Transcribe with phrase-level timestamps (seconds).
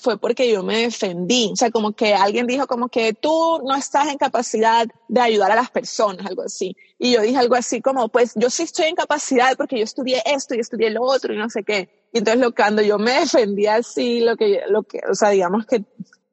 [0.00, 1.50] fue porque yo me defendí.
[1.52, 5.52] O sea, como que alguien dijo como que tú no estás en capacidad de ayudar
[5.52, 6.76] a las personas, algo así.
[6.98, 10.22] Y yo dije algo así como, pues yo sí estoy en capacidad porque yo estudié
[10.24, 11.88] esto y estudié lo otro y no sé qué.
[12.12, 15.84] Y entonces cuando yo me defendí así, lo que, lo que, o sea, digamos que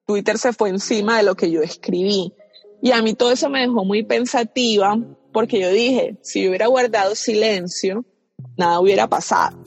[0.05, 2.33] Twitter se fue encima de lo que yo escribí.
[2.81, 4.97] Y a mí todo eso me dejó muy pensativa
[5.33, 8.05] porque yo dije, si yo hubiera guardado silencio,
[8.57, 9.57] nada hubiera pasado.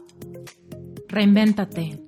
[1.08, 2.07] Reinvéntate.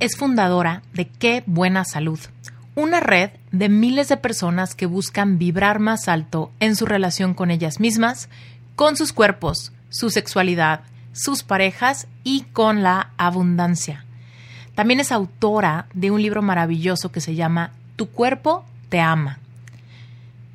[0.00, 2.18] es fundadora de Qué Buena Salud,
[2.74, 7.50] una red de miles de personas que buscan vibrar más alto en su relación con
[7.50, 8.28] ellas mismas,
[8.74, 10.80] con sus cuerpos, su sexualidad,
[11.12, 14.04] sus parejas y con la abundancia.
[14.74, 19.38] También es autora de un libro maravilloso que se llama Tu cuerpo te ama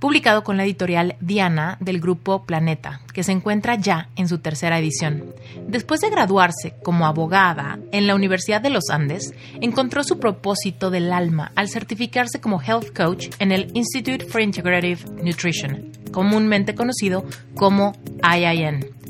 [0.01, 4.79] publicado con la editorial Diana del grupo Planeta, que se encuentra ya en su tercera
[4.79, 5.25] edición.
[5.67, 11.13] Después de graduarse como abogada en la Universidad de los Andes, encontró su propósito del
[11.13, 17.93] alma al certificarse como Health Coach en el Institute for Integrative Nutrition, comúnmente conocido como
[18.23, 19.00] IIN.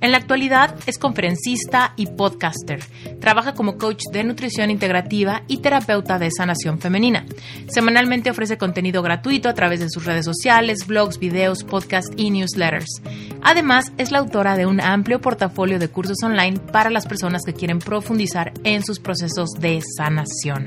[0.00, 2.80] En la actualidad es conferencista y podcaster.
[3.20, 7.26] Trabaja como coach de nutrición integrativa y terapeuta de sanación femenina.
[7.68, 13.02] Semanalmente ofrece contenido gratuito a través de sus redes sociales, blogs, videos, podcasts y newsletters.
[13.42, 17.52] Además, es la autora de un amplio portafolio de cursos online para las personas que
[17.52, 20.66] quieren profundizar en sus procesos de sanación.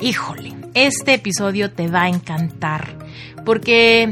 [0.00, 2.96] Híjole, este episodio te va a encantar
[3.44, 4.10] porque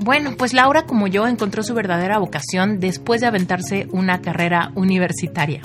[0.00, 5.62] bueno, pues Laura, como yo, encontró su verdadera vocación después de aventarse una carrera universitaria.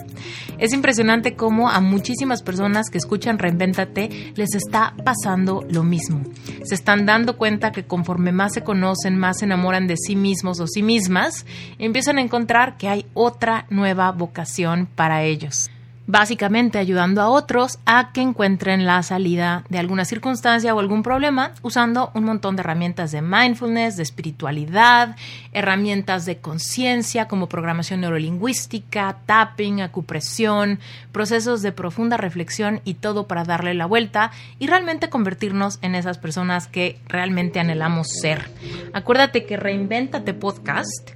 [0.57, 6.21] Es impresionante cómo a muchísimas personas que escuchan Reinvéntate les está pasando lo mismo.
[6.63, 10.59] Se están dando cuenta que conforme más se conocen, más se enamoran de sí mismos
[10.59, 11.45] o sí mismas,
[11.77, 15.69] empiezan a encontrar que hay otra nueva vocación para ellos
[16.05, 21.51] básicamente ayudando a otros a que encuentren la salida de alguna circunstancia o algún problema
[21.61, 25.15] usando un montón de herramientas de mindfulness, de espiritualidad,
[25.53, 30.79] herramientas de conciencia como programación neurolingüística, tapping, acupresión,
[31.11, 36.17] procesos de profunda reflexión y todo para darle la vuelta y realmente convertirnos en esas
[36.17, 38.49] personas que realmente anhelamos ser.
[38.93, 41.11] Acuérdate que Reinventate Podcast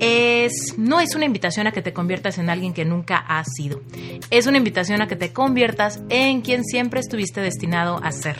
[0.00, 3.80] es, no es una invitación a que te conviertas en alguien que nunca has sido.
[4.30, 8.36] Es una invitación a que te conviertas en quien siempre estuviste destinado a ser.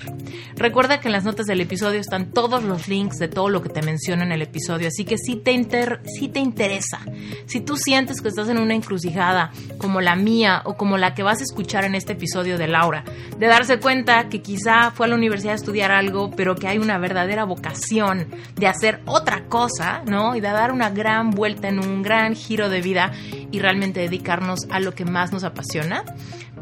[0.56, 3.68] Recuerda que en las notas del episodio están todos los links de todo lo que
[3.68, 7.00] te menciono en el episodio, así que si te, inter, si te interesa,
[7.46, 11.22] si tú sientes que estás en una encrucijada como la mía o como la que
[11.22, 13.04] vas a escuchar en este episodio de Laura,
[13.38, 16.78] de darse cuenta que quizá fue a la universidad a estudiar algo, pero que hay
[16.78, 18.26] una verdadera vocación
[18.56, 20.34] de hacer otra cosa, ¿no?
[20.34, 23.12] Y de dar una gran vuelta en un gran giro de vida
[23.50, 26.04] y realmente dedicarnos a lo que más nos apasiona,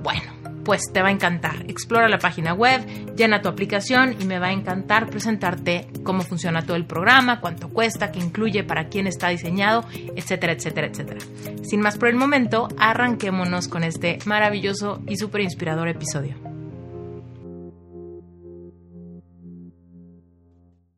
[0.03, 0.33] bueno,
[0.65, 1.65] pues te va a encantar.
[1.69, 2.85] Explora la página web,
[3.17, 7.69] llena tu aplicación y me va a encantar presentarte cómo funciona todo el programa, cuánto
[7.69, 9.85] cuesta, qué incluye, para quién está diseñado,
[10.17, 11.21] etcétera, etcétera, etcétera.
[11.63, 16.52] Sin más por el momento, arranquémonos con este maravilloso y súper inspirador episodio.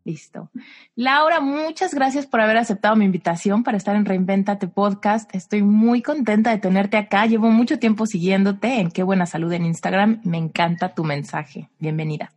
[0.04, 0.50] Listo.
[0.96, 5.34] Laura, muchas gracias por haber aceptado mi invitación para estar en Reinventate Podcast.
[5.34, 7.24] Estoy muy contenta de tenerte acá.
[7.24, 10.20] Llevo mucho tiempo siguiéndote en Qué Buena Salud en Instagram.
[10.22, 11.70] Me encanta tu mensaje.
[11.78, 12.32] Bienvenida.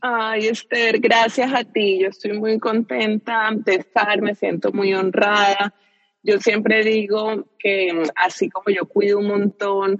[0.00, 2.00] Ay, Esther, gracias a ti.
[2.00, 5.72] Yo estoy muy contenta de estar, me siento muy honrada.
[6.24, 9.98] Yo siempre digo que así como yo cuido un montón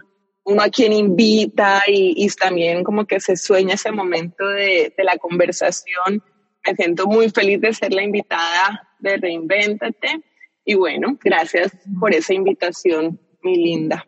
[0.49, 5.19] uno a quien invita y, también como que se sueña ese momento de, de, la
[5.19, 6.23] conversación.
[6.67, 10.23] Me siento muy feliz de ser la invitada de Reinvéntate
[10.65, 14.06] y bueno, gracias por esa invitación, mi linda.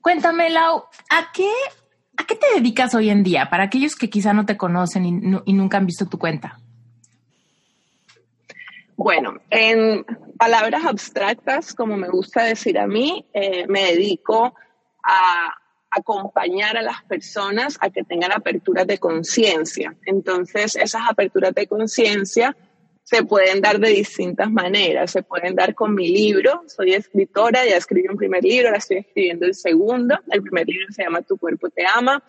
[0.00, 1.50] Cuéntame, Lau, ¿a qué,
[2.16, 3.48] ¿a qué te dedicas hoy en día?
[3.50, 5.04] Para aquellos que quizá no te conocen
[5.44, 6.58] y, nunca han visto tu cuenta.
[8.96, 10.04] Bueno, en
[10.38, 14.52] palabras abstractas, como me gusta decir a mí, eh, me dedico a
[15.90, 19.94] acompañar a las personas a que tengan aperturas de conciencia.
[20.06, 22.56] Entonces, esas aperturas de conciencia
[23.02, 25.10] se pueden dar de distintas maneras.
[25.10, 26.62] Se pueden dar con mi libro.
[26.66, 30.18] Soy escritora, ya escribí un primer libro, ahora estoy escribiendo el segundo.
[30.30, 32.22] El primer libro se llama Tu cuerpo te ama.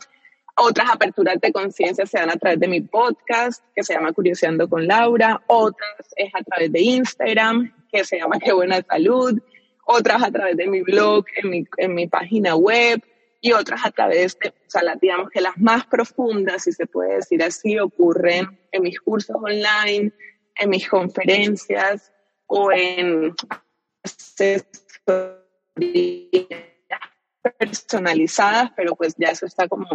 [0.55, 4.69] Otras aperturas de conciencia se dan a través de mi podcast, que se llama Curioseando
[4.69, 5.41] con Laura.
[5.47, 9.39] Otras es a través de Instagram, que se llama Qué buena salud.
[9.85, 13.01] Otras a través de mi blog, en mi, en mi página web
[13.41, 17.15] y otras a través de, o sea, digamos que las más profundas, si se puede
[17.15, 20.13] decir así, ocurren en mis cursos online,
[20.56, 22.13] en mis conferencias
[22.47, 23.35] o en
[27.59, 29.86] personalizadas, pero pues ya eso está como,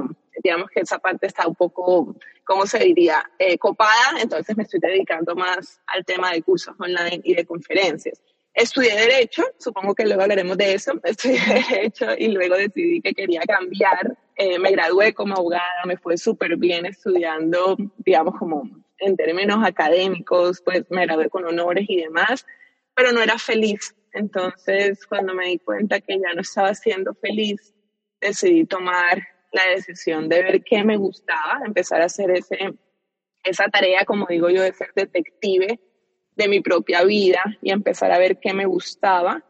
[0.43, 2.15] digamos que esa parte está un poco,
[2.45, 7.21] ¿cómo se diría?, eh, copada, entonces me estoy dedicando más al tema de cursos online
[7.25, 8.21] y de conferencias.
[8.59, 10.93] Estudié Derecho, supongo que luego hablaremos de eso.
[11.05, 11.39] Estudié
[11.71, 14.19] Derecho y luego decidí que quería cambiar.
[14.35, 18.69] Eh, me gradué como abogada, me fue súper bien estudiando, digamos, como
[18.99, 22.45] en términos académicos, pues me gradué con honores y demás,
[22.97, 23.95] pero no era feliz.
[24.13, 27.73] Entonces, cuando me di cuenta que ya no estaba siendo feliz,
[28.21, 29.23] decidí tomar
[29.53, 32.59] la decisión de ver qué me gustaba, empezar a hacer ese,
[33.45, 35.79] esa tarea, como digo yo, de ser detective
[36.39, 39.45] de mi propia vida y empezar a ver qué me gustaba.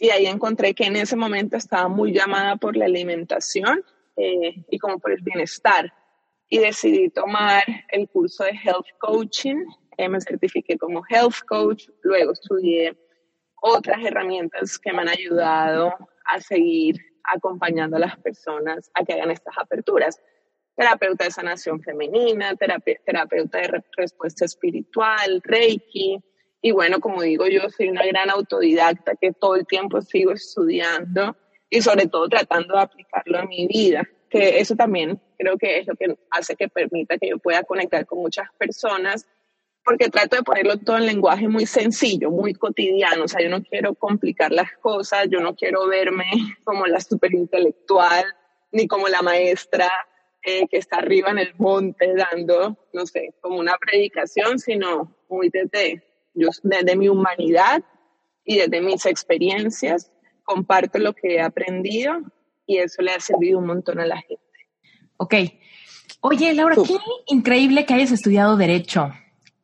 [0.00, 3.84] Y ahí encontré que en ese momento estaba muy llamada por la alimentación
[4.16, 5.92] eh, y como por el bienestar.
[6.50, 9.64] Y decidí tomar el curso de Health Coaching.
[9.96, 11.88] Eh, me certifiqué como Health Coach.
[12.02, 12.96] Luego estudié
[13.62, 15.94] otras herramientas que me han ayudado
[16.24, 20.20] a seguir acompañando a las personas a que hagan estas aperturas
[20.78, 26.22] terapeuta de sanación femenina, terapeuta de respuesta espiritual, Reiki.
[26.62, 31.36] Y bueno, como digo, yo soy una gran autodidacta que todo el tiempo sigo estudiando
[31.68, 35.88] y sobre todo tratando de aplicarlo a mi vida, que eso también creo que es
[35.88, 39.26] lo que hace que permita que yo pueda conectar con muchas personas,
[39.84, 43.64] porque trato de ponerlo todo en lenguaje muy sencillo, muy cotidiano, o sea, yo no
[43.64, 46.26] quiero complicar las cosas, yo no quiero verme
[46.64, 48.24] como la superintelectual
[48.70, 49.90] ni como la maestra
[50.42, 55.50] eh, que está arriba en el monte dando, no sé, como una predicación, sino muy
[55.50, 56.04] desde,
[56.34, 57.82] yo, desde mi humanidad
[58.44, 60.10] y desde mis experiencias,
[60.44, 62.22] comparto lo que he aprendido
[62.66, 64.42] y eso le ha servido un montón a la gente.
[65.16, 65.34] Ok.
[66.20, 66.96] Oye, Laura, qué
[67.26, 69.12] increíble que hayas estudiado Derecho.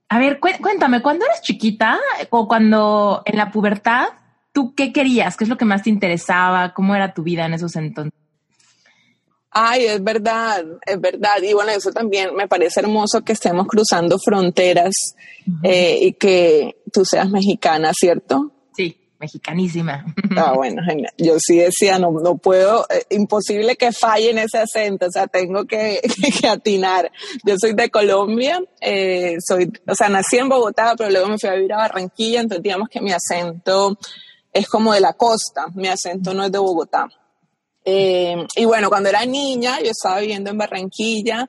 [0.09, 1.99] A ver, cuéntame, cuando eres chiquita
[2.31, 4.09] o cuando en la pubertad,
[4.53, 5.37] ¿tú qué querías?
[5.37, 6.75] ¿Qué es lo que más te interesaba?
[6.75, 8.24] ¿Cómo era tu vida en esos entonces?
[9.57, 11.41] Ay, es verdad, es verdad.
[11.41, 14.93] Y bueno, eso también me parece hermoso que estemos cruzando fronteras
[15.63, 18.51] eh, y que tú seas mexicana, ¿cierto?
[18.77, 20.05] Sí, mexicanísima.
[20.37, 21.13] Ah, bueno, genial.
[21.17, 25.29] Yo sí decía, no, no puedo, eh, imposible que falle en ese acento, o sea,
[25.29, 26.01] tengo que,
[26.41, 27.13] que atinar.
[27.45, 31.49] Yo soy de Colombia, eh, soy, o sea, nací en Bogotá, pero luego me fui
[31.49, 33.97] a vivir a Barranquilla, entonces digamos que mi acento
[34.53, 37.07] es como de la costa, mi acento no es de Bogotá.
[37.85, 41.49] Eh, y bueno, cuando era niña, yo estaba viviendo en Barranquilla,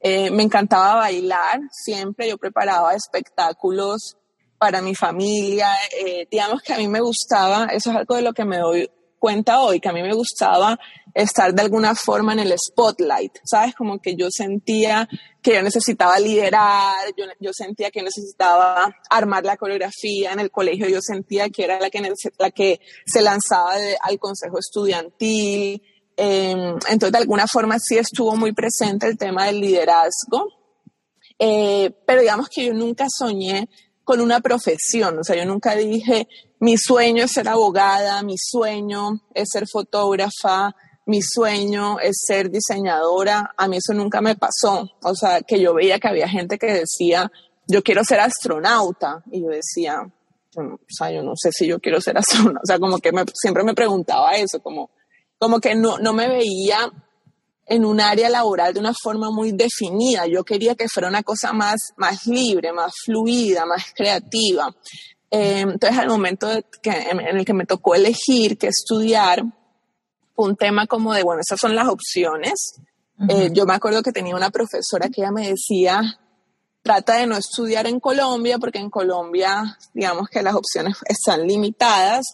[0.00, 4.16] eh, me encantaba bailar, siempre yo preparaba espectáculos
[4.58, 8.32] para mi familia, eh, digamos que a mí me gustaba, eso es algo de lo
[8.32, 10.78] que me doy cuenta hoy, que a mí me gustaba
[11.14, 13.74] estar de alguna forma en el spotlight, ¿sabes?
[13.74, 15.08] Como que yo sentía
[15.40, 20.88] que yo necesitaba liderar, yo, yo sentía que necesitaba armar la coreografía en el colegio,
[20.88, 25.82] yo sentía que era la que, la que se lanzaba al consejo estudiantil.
[26.16, 30.48] Em, entonces, de alguna forma sí estuvo muy presente el tema del liderazgo,
[31.38, 33.68] eh, pero digamos que yo nunca soñé
[34.02, 36.28] con una profesión, o sea, yo nunca dije,
[36.60, 40.74] mi sueño es ser abogada, mi sueño es ser fotógrafa,
[41.06, 44.90] mi sueño es ser diseñadora, a mí eso nunca me pasó.
[45.02, 47.30] O sea, que yo veía que había gente que decía,
[47.66, 49.22] yo quiero ser astronauta.
[49.30, 50.02] Y yo decía,
[50.56, 52.60] o sea, yo no sé si yo quiero ser astronauta.
[52.62, 54.90] O sea, como que siempre me preguntaba eso, como,
[55.38, 56.90] como que no, no me veía
[57.66, 60.26] en un área laboral de una forma muy definida.
[60.26, 64.74] Yo quería que fuera una cosa más, más libre, más fluida, más creativa.
[65.30, 69.42] Eh, entonces, al momento en el que me tocó elegir qué estudiar,
[70.36, 72.76] un tema como de, bueno, esas son las opciones.
[73.28, 76.02] Eh, yo me acuerdo que tenía una profesora que ella me decía,
[76.82, 82.24] trata de no estudiar en Colombia, porque en Colombia, digamos que las opciones están limitadas,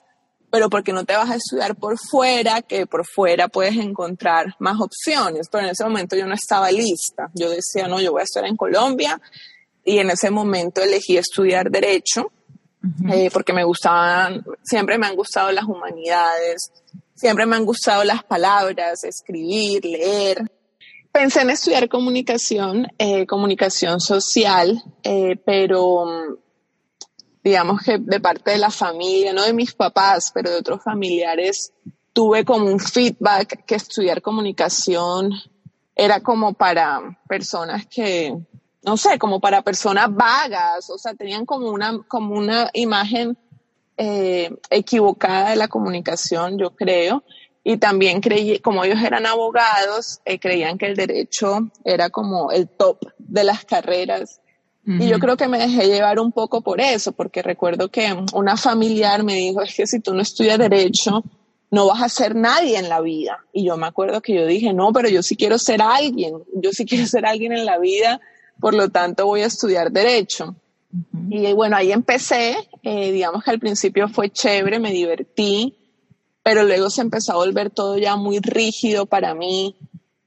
[0.51, 4.81] pero porque no te vas a estudiar por fuera, que por fuera puedes encontrar más
[4.81, 5.49] opciones.
[5.51, 7.31] Pero en ese momento yo no estaba lista.
[7.35, 9.21] Yo decía, no, yo voy a estar en Colombia.
[9.85, 12.33] Y en ese momento elegí estudiar Derecho,
[13.13, 16.71] eh, porque me gustaban, siempre me han gustado las humanidades,
[17.21, 20.51] Siempre me han gustado las palabras, escribir, leer.
[21.13, 26.37] Pensé en estudiar comunicación, eh, comunicación social, eh, pero mm,
[27.45, 31.75] digamos que de parte de la familia, no de mis papás, pero de otros familiares,
[32.15, 35.31] tuve como un feedback que estudiar comunicación
[35.95, 38.35] era como para personas que,
[38.83, 43.37] no sé, como para personas vagas, o sea, tenían como una, como una imagen
[44.03, 47.23] eh, equivocada de la comunicación, yo creo.
[47.63, 52.67] Y también creí, como ellos eran abogados, eh, creían que el derecho era como el
[52.67, 54.41] top de las carreras.
[54.87, 58.57] Y yo creo que me dejé llevar un poco por eso, porque recuerdo que una
[58.57, 61.23] familiar me dijo, es que si tú no estudias derecho,
[61.71, 63.45] no vas a ser nadie en la vida.
[63.53, 66.73] Y yo me acuerdo que yo dije, no, pero yo sí quiero ser alguien, yo
[66.73, 68.21] sí quiero ser alguien en la vida,
[68.59, 70.57] por lo tanto voy a estudiar derecho.
[71.29, 75.77] Y bueno, ahí empecé, eh, digamos que al principio fue chévere, me divertí,
[76.43, 79.77] pero luego se empezó a volver todo ya muy rígido para mí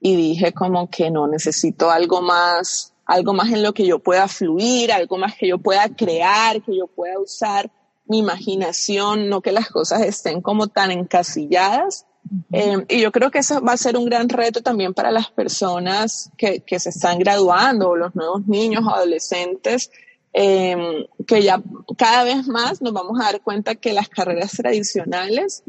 [0.00, 4.28] y dije como que no, necesito algo más, algo más en lo que yo pueda
[4.28, 7.70] fluir, algo más que yo pueda crear, que yo pueda usar
[8.06, 12.06] mi imaginación, no que las cosas estén como tan encasilladas.
[12.52, 15.30] Eh, y yo creo que eso va a ser un gran reto también para las
[15.30, 19.90] personas que, que se están graduando, o los nuevos niños, adolescentes,
[20.34, 21.62] eh, que ya
[21.96, 25.62] cada vez más nos vamos a dar cuenta que las carreras tradicionales,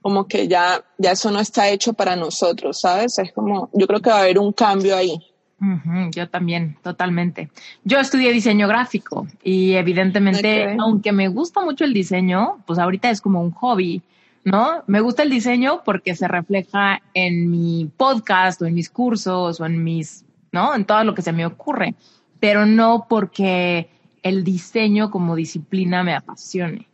[0.00, 3.18] como que ya, ya eso no está hecho para nosotros, ¿sabes?
[3.18, 5.18] Es como, yo creo que va a haber un cambio ahí
[6.12, 7.50] yo también, totalmente.
[7.84, 13.20] Yo estudié diseño gráfico y evidentemente, aunque me gusta mucho el diseño, pues ahorita es
[13.20, 14.02] como un hobby,
[14.42, 14.82] ¿no?
[14.86, 19.66] Me gusta el diseño porque se refleja en mi podcast o en mis cursos o
[19.66, 20.74] en mis, ¿no?
[20.74, 21.94] En todo lo que se me ocurre,
[22.40, 23.90] pero no porque
[24.22, 26.88] el diseño como disciplina me apasione.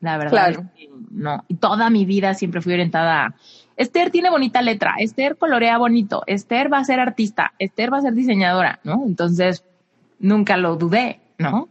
[0.00, 0.70] La verdad,
[1.10, 1.44] no.
[1.48, 3.34] Y toda mi vida siempre fui orientada a
[3.76, 8.02] Esther tiene bonita letra, Esther colorea bonito, Esther va a ser artista, Esther va a
[8.02, 9.04] ser diseñadora, ¿no?
[9.06, 9.64] Entonces,
[10.18, 11.68] nunca lo dudé, ¿no?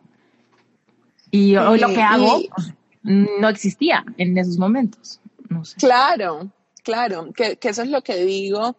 [1.31, 5.19] Y hoy lo que hago pues, no existía en esos momentos.
[5.49, 5.77] No sé.
[5.77, 6.51] Claro,
[6.83, 8.75] claro, que, que eso es lo que digo,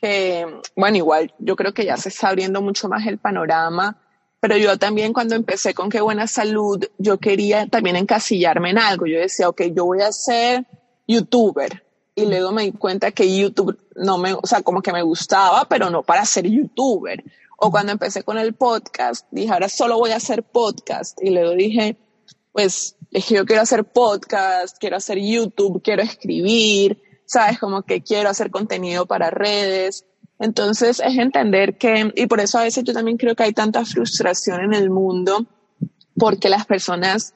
[0.00, 0.46] que,
[0.76, 3.96] bueno, igual yo creo que ya se está abriendo mucho más el panorama,
[4.40, 9.06] pero yo también cuando empecé con Qué Buena Salud, yo quería también encasillarme en algo.
[9.06, 10.66] Yo decía, ok, yo voy a ser
[11.06, 11.82] youtuber,
[12.20, 15.66] y luego me di cuenta que YouTube no me, o sea, como que me gustaba,
[15.68, 17.24] pero no para ser youtuber.
[17.56, 21.18] O cuando empecé con el podcast, dije, ahora solo voy a hacer podcast.
[21.22, 21.96] Y luego dije,
[22.52, 28.02] pues, es que yo quiero hacer podcast, quiero hacer YouTube, quiero escribir, sabes, como que
[28.02, 30.04] quiero hacer contenido para redes.
[30.40, 33.84] Entonces es entender que, y por eso a veces yo también creo que hay tanta
[33.84, 35.46] frustración en el mundo,
[36.16, 37.34] porque las personas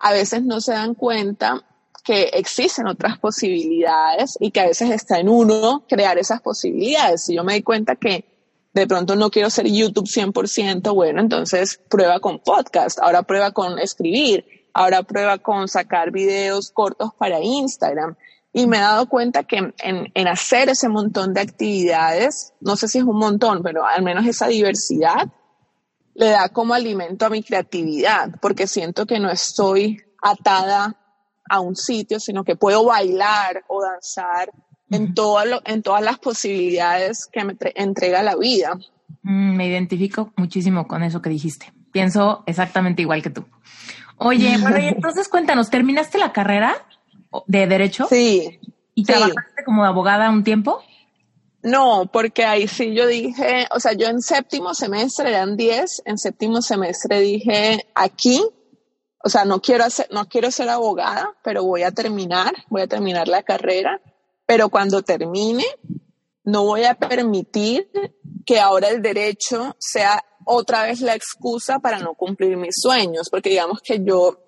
[0.00, 1.64] a veces no se dan cuenta
[2.02, 7.22] que existen otras posibilidades y que a veces está en uno crear esas posibilidades.
[7.22, 8.24] Si yo me di cuenta que
[8.72, 13.78] de pronto no quiero ser YouTube 100%, bueno, entonces prueba con podcast, ahora prueba con
[13.78, 18.16] escribir, ahora prueba con sacar videos cortos para Instagram.
[18.52, 19.74] Y me he dado cuenta que en,
[20.12, 24.26] en hacer ese montón de actividades, no sé si es un montón, pero al menos
[24.26, 25.28] esa diversidad,
[26.14, 30.96] le da como alimento a mi creatividad, porque siento que no estoy atada
[31.48, 34.50] a un sitio, sino que puedo bailar o danzar
[34.90, 38.78] en, todo en todas las posibilidades que me entrega la vida.
[39.22, 41.72] Mm, me identifico muchísimo con eso que dijiste.
[41.92, 43.44] Pienso exactamente igual que tú.
[44.16, 46.76] Oye, bueno, y entonces cuéntanos, ¿terminaste la carrera
[47.46, 48.06] de Derecho?
[48.08, 48.60] Sí.
[48.94, 50.82] ¿Y trabajaste como abogada un tiempo?
[51.62, 56.18] No, porque ahí sí yo dije, o sea, yo en séptimo semestre eran 10, en
[56.18, 58.42] séptimo semestre dije, aquí
[59.22, 62.86] o sea, no quiero, hacer, no quiero ser abogada, pero voy a terminar, voy a
[62.86, 64.00] terminar la carrera,
[64.46, 65.66] pero cuando termine,
[66.44, 67.90] no voy a permitir
[68.46, 73.50] que ahora el derecho sea otra vez la excusa para no cumplir mis sueños, porque
[73.50, 74.46] digamos que yo,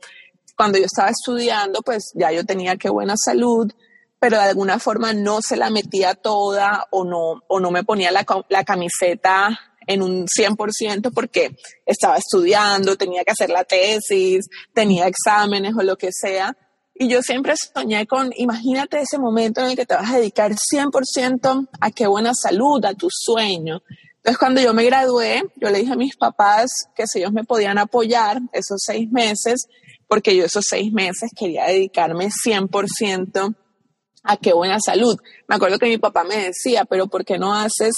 [0.57, 3.73] cuando yo estaba estudiando, pues ya yo tenía que buena salud,
[4.19, 8.13] pero de alguna forma no se la metía toda o no, o no me ponía
[8.13, 15.09] la, la camiseta en un 100% porque estaba estudiando, tenía que hacer la tesis, tenía
[15.09, 16.57] exámenes o lo que sea.
[16.95, 20.53] Y yo siempre soñé con, imagínate ese momento en el que te vas a dedicar
[20.53, 23.83] 100% a qué buena salud, a tu sueño.
[24.17, 27.43] Entonces cuando yo me gradué, yo le dije a mis papás que si ellos me
[27.43, 29.67] podían apoyar esos seis meses,
[30.13, 33.55] porque yo esos seis meses quería dedicarme 100%
[34.25, 35.17] a qué buena salud.
[35.49, 37.95] Me acuerdo que mi papá me decía, pero ¿por qué no haces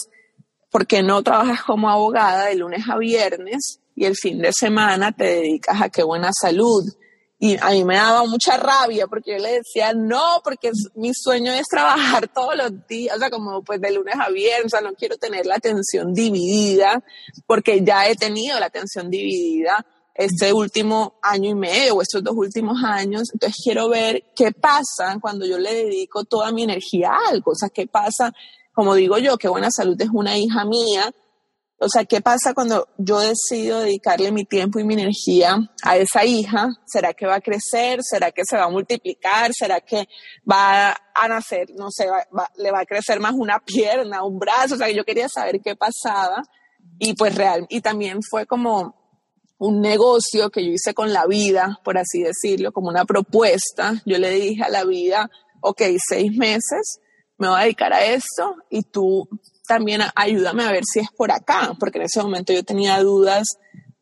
[0.70, 5.24] porque no trabajas como abogada de lunes a viernes y el fin de semana te
[5.24, 6.84] dedicas a qué buena salud.
[7.40, 11.50] Y a mí me daba mucha rabia porque yo le decía, no, porque mi sueño
[11.50, 14.88] es trabajar todos los días, o sea, como pues de lunes a viernes, o sea,
[14.88, 17.02] no quiero tener la atención dividida,
[17.44, 22.34] porque ya he tenido la atención dividida este último año y medio o estos dos
[22.36, 23.30] últimos años.
[23.32, 27.56] Entonces quiero ver qué pasa cuando yo le dedico toda mi energía a algo, o
[27.56, 28.32] sea, qué pasa,
[28.72, 31.12] como digo yo, que Buena Salud es una hija mía,
[31.78, 36.24] o sea, ¿qué pasa cuando yo decido dedicarle mi tiempo y mi energía a esa
[36.24, 36.68] hija?
[36.86, 37.98] ¿Será que va a crecer?
[38.02, 39.50] ¿Será que se va a multiplicar?
[39.52, 40.08] ¿Será que
[40.50, 42.06] va a nacer, no sé,
[42.56, 44.76] le va a crecer más una pierna, un brazo?
[44.76, 46.42] O sea, yo quería saber qué pasaba
[46.98, 47.66] y pues real.
[47.68, 49.03] Y también fue como
[49.64, 54.02] un negocio que yo hice con la vida, por así decirlo, como una propuesta.
[54.04, 55.30] Yo le dije a la vida,
[55.60, 57.00] ok, seis meses,
[57.38, 59.26] me voy a dedicar a esto y tú
[59.66, 63.46] también ayúdame a ver si es por acá, porque en ese momento yo tenía dudas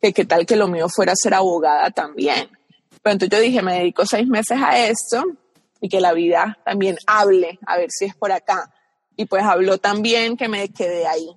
[0.00, 2.50] que qué tal que lo mío fuera ser abogada también.
[3.00, 5.24] Pero entonces yo dije, me dedico seis meses a esto
[5.80, 8.74] y que la vida también hable, a ver si es por acá.
[9.16, 11.36] Y pues habló también que me quedé ahí.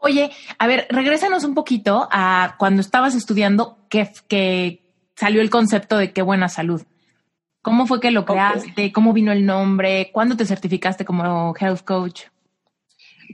[0.00, 4.82] Oye, a ver, regrésanos un poquito a cuando estabas estudiando que, que
[5.14, 6.82] salió el concepto de qué buena salud.
[7.62, 8.90] ¿Cómo fue que lo creaste?
[8.92, 10.10] ¿Cómo vino el nombre?
[10.12, 12.22] ¿Cuándo te certificaste como health coach?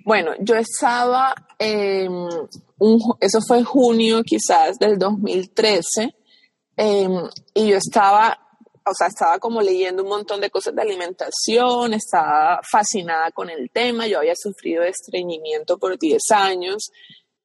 [0.05, 6.15] Bueno, yo estaba, eso fue junio quizás del 2013,
[6.77, 7.13] em,
[7.55, 8.46] y yo estaba,
[8.87, 13.71] o sea, estaba como leyendo un montón de cosas de alimentación, estaba fascinada con el
[13.71, 16.91] tema, yo había sufrido de estreñimiento por 10 años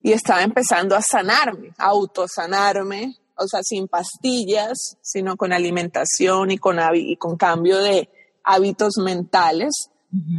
[0.03, 6.57] y estaba empezando a sanarme, a autosanarme, o sea, sin pastillas, sino con alimentación y
[6.59, 8.09] con, y con cambio de
[8.43, 9.89] hábitos mentales.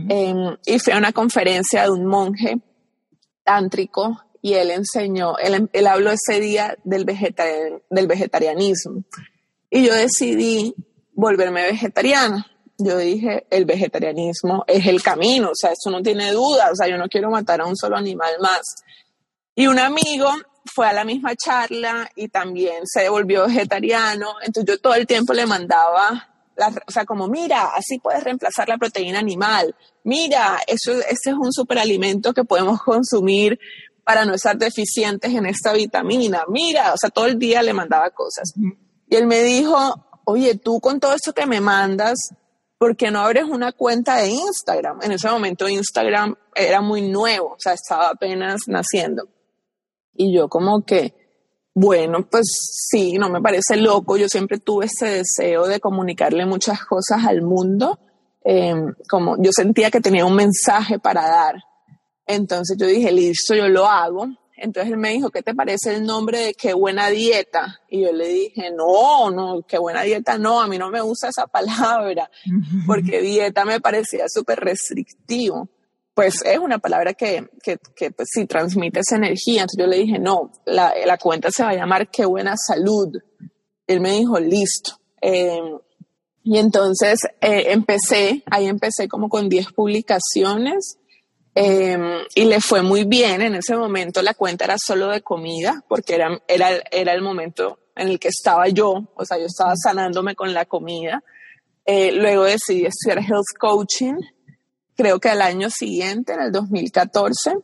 [0.09, 2.61] Em, y fui a una conferencia de un monje
[3.43, 9.03] tántrico y él enseñó, él, él habló ese día del, del vegetarianismo.
[9.71, 10.75] Y yo decidí
[11.13, 12.47] volverme vegetariana.
[12.79, 16.89] Yo dije, el vegetarianismo es el camino, o sea, eso no tiene duda, o sea,
[16.89, 18.63] yo no quiero matar a un solo animal más.
[19.55, 20.31] Y un amigo
[20.75, 25.33] fue a la misma charla y también se volvió vegetariano, entonces yo todo el tiempo
[25.33, 26.29] le mandaba
[26.87, 31.53] o sea, como mira, así puedes reemplazar la proteína animal, mira, eso, ese es un
[31.53, 33.59] superalimento que podemos consumir
[34.05, 38.11] para no estar deficientes en esta vitamina, mira, o sea, todo el día le mandaba
[38.11, 38.53] cosas.
[39.09, 42.19] Y él me dijo, oye, tú con todo esto que me mandas,
[42.79, 45.01] ¿por qué no abres una cuenta de Instagram?
[45.03, 49.29] En ese momento Instagram era muy nuevo, o sea, estaba apenas naciendo.
[50.15, 51.15] Y yo como que,
[51.75, 52.45] bueno, pues
[52.91, 54.17] sí, no me parece loco.
[54.17, 57.99] Yo siempre tuve ese deseo de comunicarle muchas cosas al mundo.
[58.45, 61.55] Em, como yo sentía que tenía un mensaje para dar.
[62.27, 64.27] Entonces yo dije, listo, yo lo hago.
[64.57, 67.81] Entonces él me dijo, ¿qué te parece el nombre de qué buena dieta?
[67.89, 71.29] Y yo le dije, no, no, qué buena dieta, no, a mí no me gusta
[71.29, 72.31] esa palabra,
[72.87, 75.69] porque dieta me parecía súper restrictivo
[76.15, 79.63] pues es una palabra que, que, que pues, sí transmite esa energía.
[79.63, 83.17] Entonces yo le dije, no, la, la cuenta se va a llamar Qué buena salud.
[83.87, 84.99] Él me dijo, listo.
[85.21, 85.79] Em,
[86.45, 90.99] y entonces eh, empecé, ahí empecé como con 10 publicaciones
[91.55, 93.43] em, y le fue muy bien.
[93.43, 97.79] En ese momento la cuenta era solo de comida porque era, era, era el momento
[97.95, 101.23] en el que estaba yo, o sea, yo estaba sanándome con la comida.
[101.85, 104.15] Eh, luego decidí estudiar health coaching
[104.97, 107.57] creo que al año siguiente, en el 2014.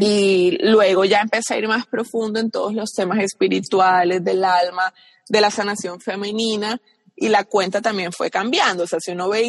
[0.00, 4.94] Y luego ya empecé a ir más profundo en todos los temas espirituales, del alma,
[5.28, 6.80] de la sanación femenina.
[7.16, 8.84] Y la cuenta también fue cambiando.
[8.84, 9.42] O sea, si uno ve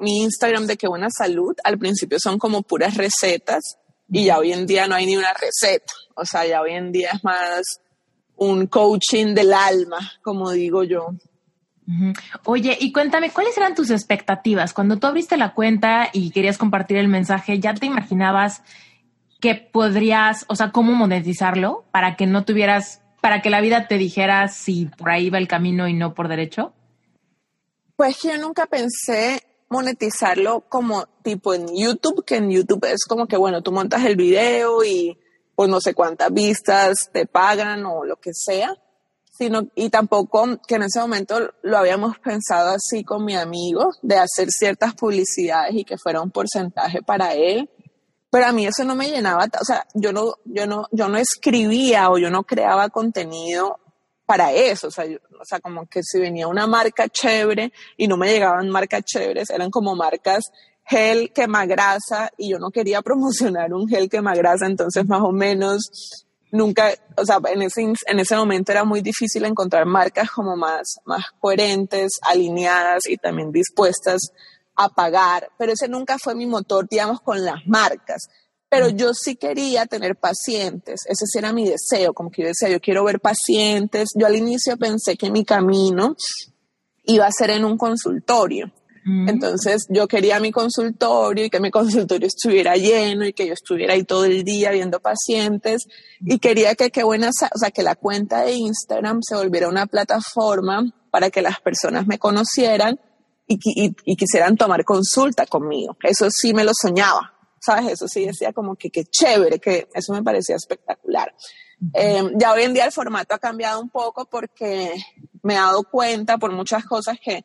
[0.00, 3.78] mi Instagram de qué buena salud, al principio son como puras recetas
[4.10, 5.92] y ya hoy en día no hay ni una receta.
[6.14, 7.80] O sea, ya hoy en día es más
[8.36, 11.14] un coaching del alma, como digo yo.
[12.44, 14.72] Oye, y cuéntame, ¿cuáles eran tus expectativas?
[14.72, 18.62] Cuando tú abriste la cuenta y querías compartir el mensaje, ¿ya te imaginabas
[19.40, 23.98] que podrías, o sea, cómo monetizarlo para que no tuvieras, para que la vida te
[23.98, 26.72] dijera si por ahí va el camino y no por derecho?
[27.96, 33.36] Pues yo nunca pensé monetizarlo como tipo en YouTube, que en YouTube es como que,
[33.36, 35.18] bueno, tú montas el video y
[35.54, 38.76] pues no sé cuántas vistas te pagan o lo que sea
[39.36, 44.16] sino, y tampoco que en ese momento lo habíamos pensado así con mi amigo, de
[44.16, 47.68] hacer ciertas publicidades y que fuera un porcentaje para él.
[48.30, 51.18] Pero a mí eso no me llenaba, o sea, yo no, yo no, yo no
[51.18, 53.78] escribía o yo no creaba contenido
[54.26, 58.16] para eso, o sea, o sea, como que si venía una marca chévere y no
[58.16, 60.44] me llegaban marcas chéveres, eran como marcas
[60.86, 65.32] gel quema grasa y yo no quería promocionar un gel quema grasa, entonces más o
[65.32, 65.90] menos
[66.50, 70.96] nunca, o sea, en ese, en ese momento era muy difícil encontrar marcas como más,
[71.04, 74.20] más coherentes, alineadas y también dispuestas
[74.76, 78.28] a pagar, pero ese nunca fue mi motor, digamos, con las marcas.
[78.74, 82.68] Pero yo sí quería tener pacientes, ese sí era mi deseo, como que yo decía,
[82.68, 84.10] yo quiero ver pacientes.
[84.16, 86.16] Yo al inicio pensé que mi camino
[87.04, 88.72] iba a ser en un consultorio.
[89.04, 89.28] Mm.
[89.28, 93.94] Entonces yo quería mi consultorio y que mi consultorio estuviera lleno y que yo estuviera
[93.94, 95.86] ahí todo el día viendo pacientes
[96.20, 99.86] y quería que qué buena, o sea, que la cuenta de Instagram se volviera una
[99.86, 100.82] plataforma
[101.12, 102.98] para que las personas me conocieran
[103.46, 105.96] y, quisieran tomar consulta conmigo.
[106.02, 107.33] Eso sí me lo soñaba,
[107.64, 107.92] ¿sabes?
[107.92, 111.34] Eso sí decía como que qué chévere, que eso me parecía espectacular.
[111.92, 114.94] Eh, ya hoy en día el formato ha cambiado un poco porque
[115.42, 117.44] me he dado cuenta por muchas cosas que,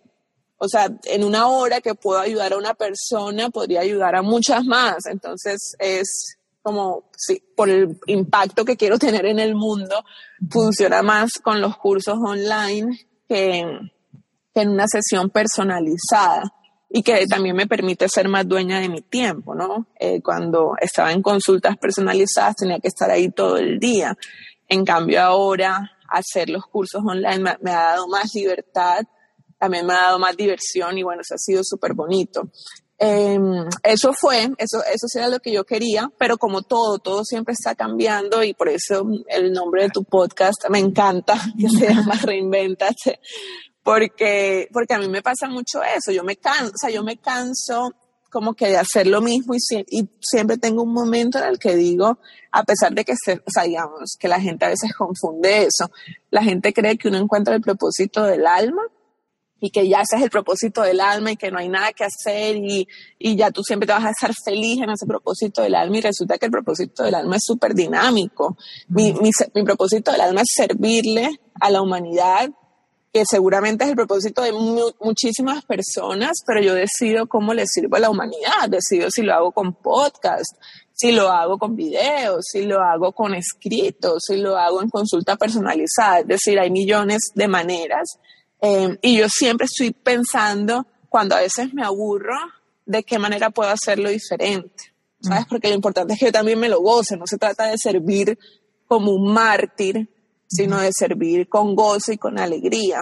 [0.57, 4.65] o sea, en una hora que puedo ayudar a una persona, podría ayudar a muchas
[4.65, 5.05] más.
[5.05, 10.03] Entonces es como, sí, por el impacto que quiero tener en el mundo,
[10.49, 13.65] funciona más con los cursos online que,
[14.55, 16.53] en una sesión personalizada
[16.89, 19.87] y que también me permite ser más dueña de mi tiempo, ¿no?
[19.99, 24.17] Eh, cuando estaba en consultas personalizadas tenía que estar ahí todo el día.
[24.67, 29.03] En cambio ahora hacer los cursos online me, ha dado más libertad,
[29.59, 32.49] también me ha dado más diversión y bueno, eso ha sido súper bonito.
[32.97, 37.53] Em, eso fue, eso, eso era lo que yo quería, pero como todo, todo siempre
[37.53, 42.15] está cambiando y por eso el nombre de tu podcast me encanta, que se llama
[42.23, 43.19] Reinventate,
[43.83, 47.17] porque, porque a mí me pasa mucho eso, yo me canso, o sea, yo me
[47.17, 47.93] canso
[48.29, 51.75] como que de hacer lo mismo y, y, siempre tengo un momento en el que
[51.75, 52.19] digo,
[52.51, 55.91] a pesar de que, se, o sea, digamos, que la gente a veces confunde eso,
[56.29, 58.83] la gente cree que uno encuentra el propósito del alma
[59.61, 62.05] y que ya ese es el propósito del alma y que no hay nada que
[62.05, 62.87] hacer y,
[63.17, 66.01] y ya tú siempre te vas a estar feliz en ese propósito del alma y
[66.01, 68.57] resulta que el propósito del alma es súper dinámico.
[68.87, 72.49] Mi, mi, mi propósito del alma es servirle a la humanidad
[73.11, 74.51] que seguramente es el propósito de
[74.99, 79.51] muchísimas personas, pero yo decido cómo le sirvo a la humanidad, decido si lo hago
[79.51, 80.55] con podcast,
[80.93, 85.37] si lo hago con videos, si lo hago con escritos, si lo hago en consulta
[85.37, 88.19] personalizada, es decir, hay millones de maneras
[88.61, 92.35] eh, y yo siempre estoy pensando, cuando a veces me aburro,
[92.85, 95.45] de qué manera puedo hacerlo diferente, ¿sabes?
[95.45, 95.49] Mm.
[95.49, 98.37] Porque lo importante es que yo también me lo goce, no se trata de servir
[98.87, 100.09] como un mártir,
[100.49, 103.01] sino de servir con gozo y con alegría.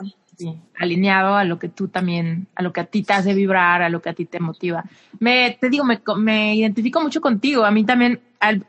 [0.78, 3.90] alineado a lo que tú también, a lo que a ti te hace vibrar, a
[3.90, 4.84] lo que a ti te motiva.
[5.20, 7.66] Me, te digo, me, me identifico mucho contigo.
[7.66, 8.22] A mí también,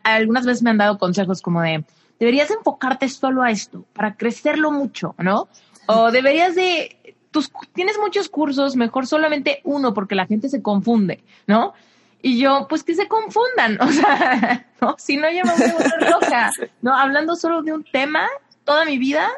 [0.03, 1.85] algunas veces me han dado consejos como de,
[2.19, 5.49] deberías enfocarte solo a esto para crecerlo mucho, ¿no?
[5.87, 11.23] O deberías de, tus, tienes muchos cursos, mejor solamente uno porque la gente se confunde,
[11.47, 11.75] ¿no?
[12.23, 14.97] Y yo, pues que se confundan, o sea, ¿no?
[14.99, 16.51] si no, yo me voy a volver loca,
[16.83, 16.97] ¿no?
[16.97, 18.27] Hablando solo de un tema
[18.69, 19.31] toda mi vida,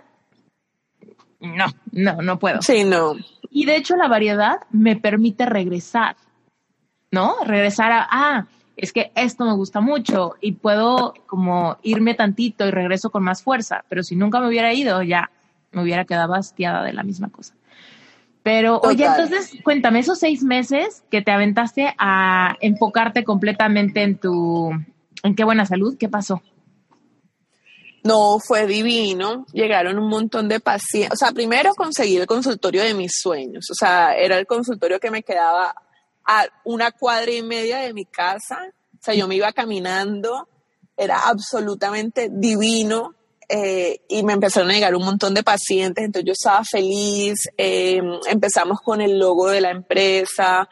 [1.39, 2.61] no, no, no puedo.
[2.63, 3.15] Sí, no.
[3.49, 6.17] Y de hecho la variedad me permite regresar,
[7.13, 7.37] ¿no?
[7.45, 12.73] Regresar a, ah, es que esto me gusta mucho y puedo como irme tantito y
[12.73, 15.31] regreso con más fuerza, pero si nunca me hubiera ido, ya
[15.71, 17.55] me hubiera quedado hastiada de la misma cosa.
[18.43, 24.73] Pero, oye, entonces, cuéntame, esos seis meses que te aventaste a enfocarte completamente en tu,
[25.23, 26.43] en qué buena salud, ¿qué pasó?
[28.03, 29.47] No, fue divino.
[29.53, 31.13] Llegaron un montón de pacientes.
[31.13, 33.67] O sea, primero conseguí el consultorio de mis sueños.
[33.71, 35.75] O sea, era el consultorio que me quedaba
[36.25, 38.59] a una cuadra y media de mi casa.
[38.95, 40.49] O sea, yo me iba caminando.
[40.97, 43.15] Era absolutamente divino.
[43.49, 46.05] Eh, y me empezaron a llegar un montón de pacientes.
[46.05, 47.49] Entonces yo estaba feliz.
[47.59, 50.69] Eh, empezamos con el logo de la empresa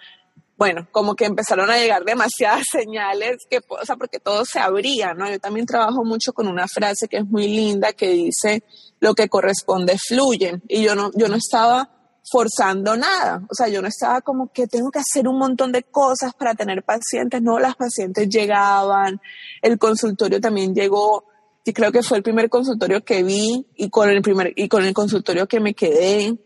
[0.58, 5.14] bueno, como que empezaron a llegar demasiadas señales que, o sea, porque todo se abría,
[5.14, 5.30] ¿no?
[5.30, 8.64] Yo también trabajo mucho con una frase que es muy linda que dice,
[9.00, 10.60] lo que corresponde fluye.
[10.68, 11.88] Y yo no, yo no estaba
[12.30, 15.84] forzando nada, o sea, yo no estaba como que tengo que hacer un montón de
[15.84, 19.18] cosas para tener pacientes, no, las pacientes llegaban,
[19.62, 21.24] el consultorio también llegó,
[21.64, 24.84] y creo que fue el primer consultorio que vi y con el primer, y con
[24.84, 26.38] el consultorio que me quedé.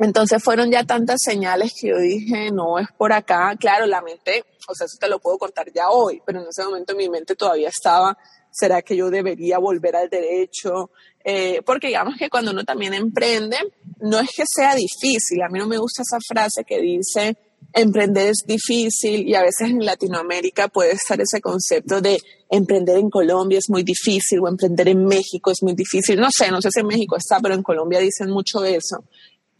[0.00, 3.54] Entonces fueron ya tantas señales que yo dije, no es por acá.
[3.60, 6.64] Claro, la mente, o sea, eso te lo puedo contar ya hoy, pero en ese
[6.64, 8.16] momento mi mente todavía estaba,
[8.50, 10.90] ¿será que yo debería volver al derecho?
[11.22, 13.58] Eh, porque digamos que cuando uno también emprende,
[14.00, 15.42] no es que sea difícil.
[15.42, 17.36] A mí no me gusta esa frase que dice,
[17.74, 23.10] emprender es difícil y a veces en Latinoamérica puede estar ese concepto de emprender en
[23.10, 26.18] Colombia es muy difícil o emprender en México es muy difícil.
[26.18, 29.04] No sé, no sé si en México está, pero en Colombia dicen mucho eso.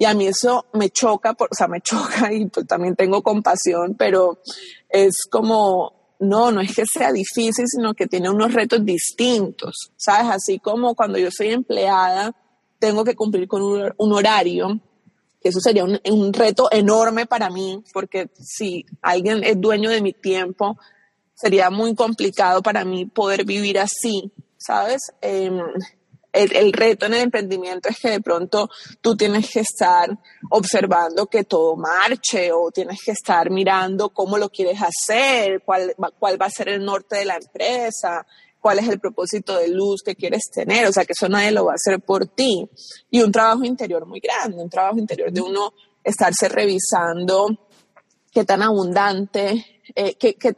[0.01, 3.97] Y a mí eso me choca, o sea, me choca y pues también tengo compasión,
[3.99, 4.39] pero
[4.89, 10.31] es como, no, no es que sea difícil, sino que tiene unos retos distintos, ¿sabes?
[10.33, 12.35] Así como cuando yo soy empleada,
[12.79, 14.81] tengo que cumplir con un, horario,
[15.39, 20.15] que eso sería un, reto enorme para mí, porque si alguien es dueño de mi
[20.15, 20.79] tiempo,
[21.35, 25.13] sería muy complicado para mí poder vivir así, ¿sabes?
[25.21, 25.51] Eh,
[26.33, 30.09] el, reto en el emprendimiento es que de pronto tú tienes que estar
[30.51, 36.41] observando que todo marche o tienes que estar mirando cómo lo quieres hacer, cuál, cuál
[36.41, 38.27] va a ser el norte de la empresa,
[38.61, 41.65] cuál es el propósito de luz que quieres tener, o sea que eso nadie lo
[41.65, 42.69] va a hacer por ti.
[43.11, 45.73] Y un trabajo interior muy grande, un trabajo interior de uno
[46.05, 47.49] estarse revisando
[48.31, 50.55] qué tan abundante, eh, qué, qué,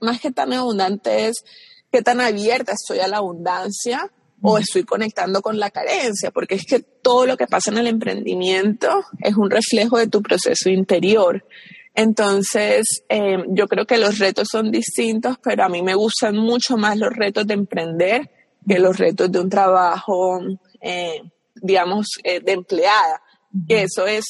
[0.00, 1.44] más que tan abundante es
[1.92, 4.10] qué tan abierta estoy a la abundancia
[4.46, 7.86] o estoy conectando con la carencia, porque es que todo lo que pasa en el
[7.86, 11.46] emprendimiento es un reflejo de tu proceso interior.
[11.94, 16.76] Entonces, eh, yo creo que los retos son distintos, pero a mí me gustan mucho
[16.76, 18.30] más los retos de emprender
[18.68, 20.38] que los retos de un trabajo,
[20.78, 21.22] eh,
[21.54, 23.22] digamos, eh, de empleada,
[23.66, 24.26] que eso es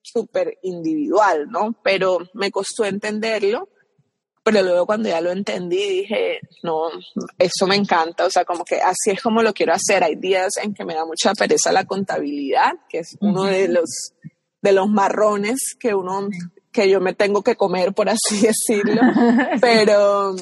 [0.00, 1.76] súper individual, ¿no?
[1.84, 3.68] Pero me costó entenderlo
[4.42, 6.88] pero luego cuando ya lo entendí dije, no,
[7.38, 10.02] eso me encanta, o sea, como que así es como lo quiero hacer.
[10.02, 14.12] Hay días en que me da mucha pereza la contabilidad, que es uno de los
[14.62, 16.28] de los marrones que uno
[16.70, 19.00] que yo me tengo que comer por así decirlo,
[19.60, 20.34] pero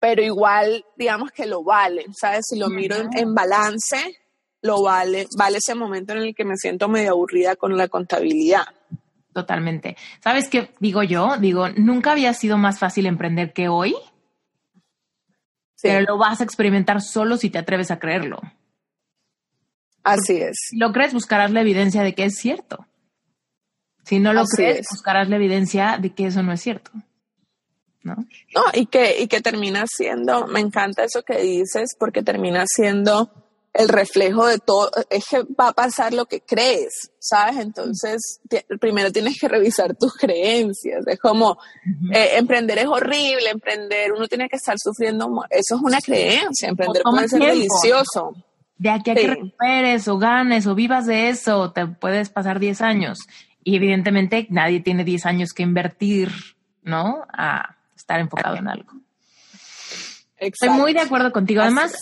[0.00, 2.44] pero igual digamos que lo vale, ¿sabes?
[2.48, 4.18] Si lo miro en balance,
[4.62, 8.66] lo vale, vale ese momento en el que me siento medio aburrida con la contabilidad.
[9.32, 9.96] Totalmente.
[10.22, 11.36] ¿Sabes qué digo yo?
[11.38, 13.94] Digo, nunca había sido más fácil emprender que hoy,
[15.82, 18.40] pero lo vas a experimentar solo si te atreves a creerlo.
[20.02, 20.56] Así es.
[20.70, 22.86] Si lo crees, buscarás la evidencia de que es cierto.
[24.04, 26.90] Si no lo crees, buscarás la evidencia de que eso no es cierto.
[28.02, 28.14] ¿No?
[28.54, 33.30] No, y que, y que termina siendo, me encanta eso que dices, porque termina siendo
[33.78, 37.58] el reflejo de todo, es que va a pasar lo que crees, ¿sabes?
[37.58, 38.40] Entonces,
[38.80, 41.06] primero tienes que revisar tus creencias.
[41.06, 41.58] Es como,
[42.12, 47.02] eh, emprender es horrible, emprender, uno tiene que estar sufriendo, eso es una creencia, emprender
[47.04, 48.34] puede ser delicioso.
[48.76, 52.80] De aquí a que recuperes o ganes o vivas de eso, te puedes pasar 10
[52.80, 53.18] años.
[53.62, 56.32] Y evidentemente nadie tiene 10 años que invertir,
[56.82, 57.24] ¿no?
[57.32, 58.90] A estar enfocado en algo.
[60.36, 61.62] Estoy muy de acuerdo contigo.
[61.62, 61.96] Además,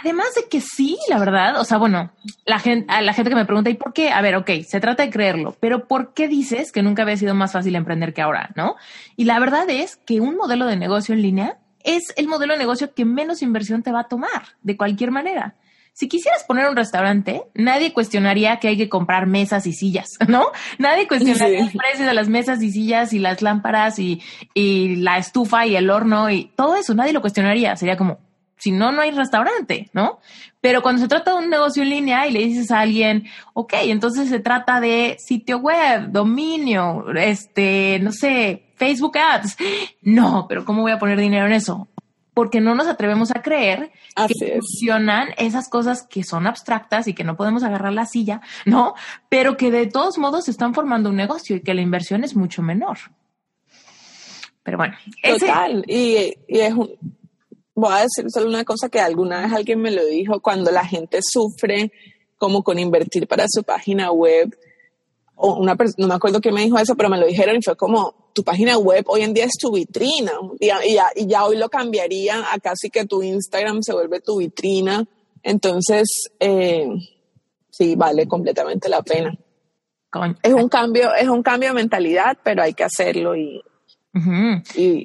[0.00, 2.10] Además de que sí, la verdad, o sea, bueno,
[2.44, 4.10] la gente, a la gente que me pregunta, ¿y por qué?
[4.10, 7.34] A ver, ok, se trata de creerlo, pero ¿por qué dices que nunca había sido
[7.34, 8.76] más fácil emprender que ahora, no?
[9.16, 12.58] Y la verdad es que un modelo de negocio en línea es el modelo de
[12.58, 15.54] negocio que menos inversión te va a tomar, de cualquier manera.
[15.92, 20.46] Si quisieras poner un restaurante, nadie cuestionaría que hay que comprar mesas y sillas, ¿no?
[20.78, 24.20] Nadie cuestionaría el precio de las mesas y sillas y las lámparas y,
[24.54, 27.76] y la estufa y el horno y todo eso, nadie lo cuestionaría.
[27.76, 28.18] Sería como,
[28.56, 30.20] si no, no hay restaurante, ¿no?
[30.60, 33.74] Pero cuando se trata de un negocio en línea y le dices a alguien, ok,
[33.82, 39.56] entonces se trata de sitio web, dominio, este, no sé, Facebook Ads.
[40.02, 41.88] No, pero ¿cómo voy a poner dinero en eso?
[42.32, 43.92] Porque no nos atrevemos a creer
[44.26, 48.94] que funcionan esas cosas que son abstractas y que no podemos agarrar la silla, ¿no?
[49.28, 52.62] Pero que de todos modos están formando un negocio y que la inversión es mucho
[52.62, 52.98] menor.
[54.62, 54.96] Pero bueno.
[55.22, 56.90] Total, y, y es un,
[57.74, 60.84] voy a decir solo una cosa que alguna vez alguien me lo dijo, cuando la
[60.84, 61.92] gente sufre
[62.36, 64.56] como con invertir para su página web,
[65.36, 67.76] o una no me acuerdo quién me dijo eso, pero me lo dijeron y fue
[67.76, 71.56] como, tu página web hoy en día es tu vitrina, y, ya, y ya, hoy
[71.56, 75.04] lo cambiaría a casi que tu Instagram se vuelve tu vitrina,
[75.42, 76.88] entonces, eh,
[77.70, 79.36] sí, vale completamente la pena.
[80.42, 83.60] Es un cambio, es un cambio de mentalidad, pero hay que hacerlo y,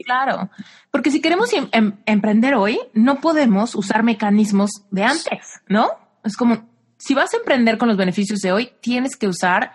[0.05, 0.49] Claro,
[0.91, 5.89] porque si queremos em, em, emprender hoy, no podemos usar mecanismos de antes, ¿no?
[6.23, 9.71] Es como, si vas a emprender con los beneficios de hoy, tienes que usar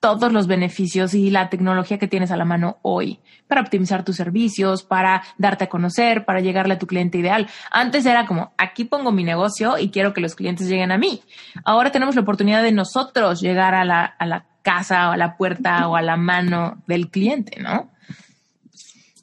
[0.00, 3.18] todos los beneficios y la tecnología que tienes a la mano hoy
[3.48, 7.48] para optimizar tus servicios, para darte a conocer, para llegarle a tu cliente ideal.
[7.70, 11.22] Antes era como, aquí pongo mi negocio y quiero que los clientes lleguen a mí.
[11.64, 15.36] Ahora tenemos la oportunidad de nosotros llegar a la, a la casa o a la
[15.36, 17.90] puerta o a la mano del cliente, ¿no?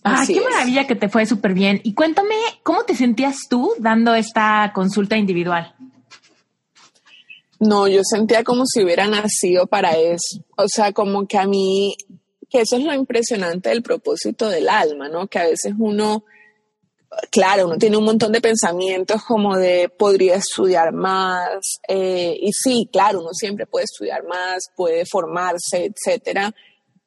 [0.03, 1.79] Ah, qué maravilla que te fue súper bien.
[1.83, 5.73] Y cuéntame, ¿cómo te sentías tú dando esta consulta individual?
[7.59, 10.43] No, yo sentía como si hubiera nacido para eso.
[10.57, 11.95] O sea, como que a mí,
[12.49, 15.27] que eso es lo impresionante del propósito del alma, ¿no?
[15.27, 16.25] Que a veces uno,
[17.31, 21.61] claro, uno tiene un montón de pensamientos como de podría estudiar más.
[21.87, 26.53] Eh, y sí, claro, uno siempre puede estudiar más, puede formarse, etcétera.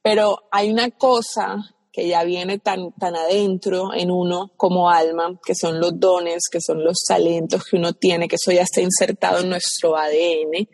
[0.01, 5.55] Pero hay una cosa que ya viene tan, tan adentro en uno como alma, que
[5.55, 9.41] son los dones, que son los talentos que uno tiene, que eso ya está insertado
[9.41, 10.69] en nuestro ADN,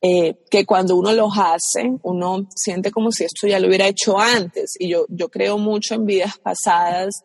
[0.00, 4.18] eh, que cuando uno los hace, uno siente como si esto ya lo hubiera hecho
[4.18, 4.76] antes.
[4.78, 7.16] Y yo, yo creo mucho en vidas pasadas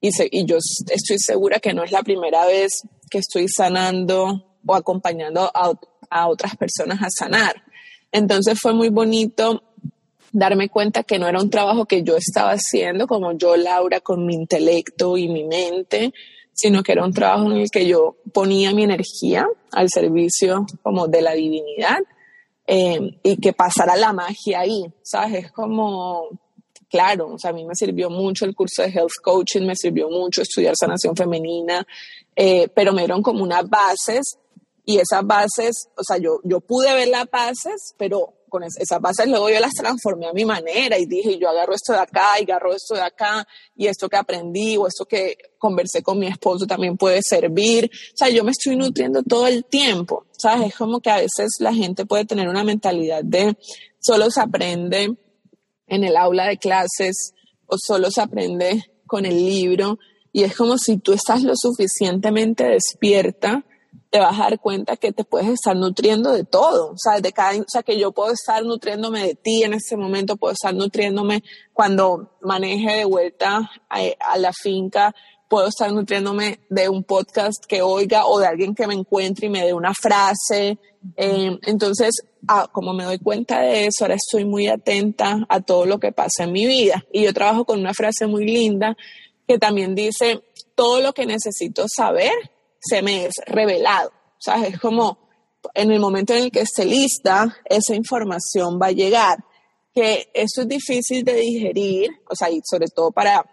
[0.00, 4.74] y, y yo estoy segura que no es la primera vez que estoy sanando o
[4.76, 5.72] acompañando a,
[6.10, 7.56] a otras personas a sanar.
[8.12, 9.64] Entonces fue muy bonito
[10.32, 14.26] darme cuenta que no era un trabajo que yo estaba haciendo como yo, Laura, con
[14.26, 16.12] mi intelecto y mi mente,
[16.52, 21.06] sino que era un trabajo en el que yo ponía mi energía al servicio como
[21.06, 21.98] de la divinidad
[22.66, 25.44] eh, y que pasara la magia ahí, ¿sabes?
[25.44, 26.28] Es como,
[26.90, 30.10] claro, o sea, a mí me sirvió mucho el curso de Health Coaching, me sirvió
[30.10, 31.86] mucho estudiar sanación femenina,
[32.34, 34.38] eh, pero me dieron como unas bases
[34.84, 39.28] y esas bases, o sea, yo, yo pude ver las bases, pero con esas bases
[39.28, 42.42] luego yo las transformé a mi manera y dije, yo agarro esto de acá y
[42.42, 46.66] agarro esto de acá y esto que aprendí o esto que conversé con mi esposo
[46.66, 47.90] también puede servir.
[48.14, 50.68] O sea, yo me estoy nutriendo todo el tiempo, ¿sabes?
[50.68, 53.56] Es como que a veces la gente puede tener una mentalidad de
[54.00, 55.16] solo se aprende
[55.86, 57.32] en el aula de clases
[57.66, 59.98] o solo se aprende con el libro
[60.32, 63.64] y es como si tú estás lo suficientemente despierta
[64.10, 67.32] te vas a dar cuenta que te puedes estar nutriendo de todo, o sea, de
[67.32, 70.74] cada, o sea, que yo puedo estar nutriéndome de ti en ese momento, puedo estar
[70.74, 71.42] nutriéndome
[71.72, 75.14] cuando maneje de vuelta a, la finca,
[75.48, 79.50] puedo estar nutriéndome de un podcast que oiga o de alguien que me encuentre y
[79.50, 80.78] me dé una frase.
[81.16, 85.86] Eh, entonces, ah, como me doy cuenta de eso, ahora estoy muy atenta a todo
[85.86, 87.04] lo que pasa en mi vida.
[87.12, 88.96] Y yo trabajo con una frase muy linda
[89.46, 90.42] que también dice,
[90.74, 92.32] todo lo que necesito saber
[92.80, 94.08] se me es revelado.
[94.08, 95.18] O sea, es como
[95.74, 99.38] en el momento en el que esté lista, esa información va a llegar.
[99.94, 103.44] Que eso es difícil de digerir, o sea, y sobre todo para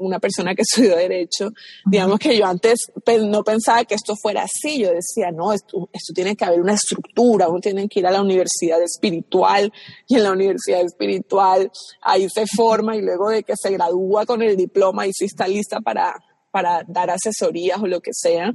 [0.00, 1.50] una persona que estudió Derecho,
[1.84, 2.86] digamos que yo antes
[3.28, 6.74] no pensaba que esto fuera así, yo decía, no, esto, esto, tiene que haber una
[6.74, 9.72] estructura, uno tiene que ir a la universidad espiritual
[10.08, 14.42] y en la universidad espiritual ahí se forma y luego de que se gradúa con
[14.42, 16.14] el diploma y sí está lista para
[16.50, 18.54] para dar asesorías o lo que sea.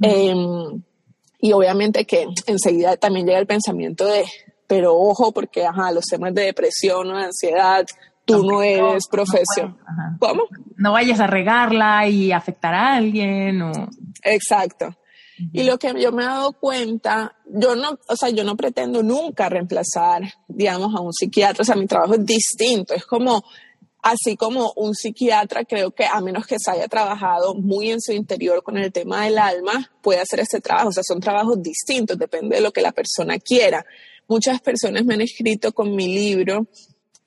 [0.00, 0.82] Em,
[1.40, 4.24] y obviamente que enseguida también llega el pensamiento de,
[4.66, 7.84] pero ojo, porque ajá, los temas de depresión o de ansiedad,
[8.24, 9.76] tú no eres profesión.
[10.18, 10.44] ¿Cómo?
[10.76, 13.72] No vayas a regarla y afectar a alguien o...
[14.22, 14.96] Exacto.
[15.52, 19.02] Y lo que yo me he dado cuenta, yo no, o sea, yo no pretendo
[19.02, 23.42] nunca reemplazar, digamos, a un psiquiatra, o sea, mi trabajo es distinto, es como
[24.02, 28.12] así como un psiquiatra, creo que a menos que se haya trabajado muy en su
[28.12, 30.88] interior con el tema del alma, puede hacer este trabajo.
[30.88, 33.86] O sea, son trabajos distintos, depende de lo que la persona quiera.
[34.26, 36.66] Muchas personas me han escrito con mi libro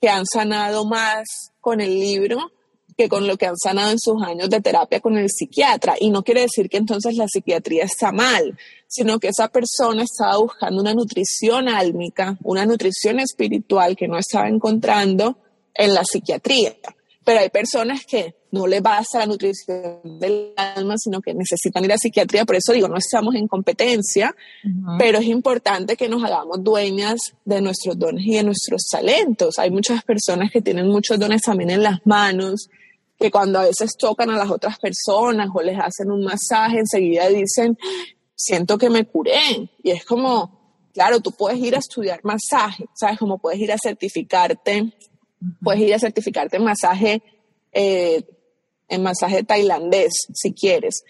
[0.01, 1.23] que han sanado más
[1.61, 2.51] con el libro
[2.97, 5.95] que con lo que han sanado en sus años de terapia con el psiquiatra.
[5.99, 8.57] Y no quiere decir que entonces la psiquiatría está mal,
[8.87, 14.47] sino que esa persona estaba buscando una nutrición álmica, una nutrición espiritual que no estaba
[14.47, 15.37] encontrando
[15.75, 16.75] en la psiquiatría.
[17.23, 21.91] Pero hay personas que no les basta la nutrición del alma, sino que necesitan ir
[21.91, 22.45] a psiquiatría.
[22.45, 24.33] Por eso digo, no estamos en competencia,
[24.97, 29.57] pero es importante que nos hagamos dueñas de nuestros dones y de nuestros talentos.
[29.57, 32.69] Hay muchas personas que tienen muchos dones también en las manos,
[33.19, 37.27] que cuando a veces tocan a las otras personas o les hacen un masaje, enseguida
[37.27, 37.77] dicen,
[38.35, 39.69] siento que me curé.
[39.83, 43.17] Y es como, claro, tú puedes ir a estudiar masaje, ¿sabes?
[43.17, 44.93] Como puedes ir a certificarte
[45.63, 47.21] Puedes ir a certificarte en masaje,
[47.71, 48.23] eh,
[48.87, 51.03] en masaje tailandés, si quieres.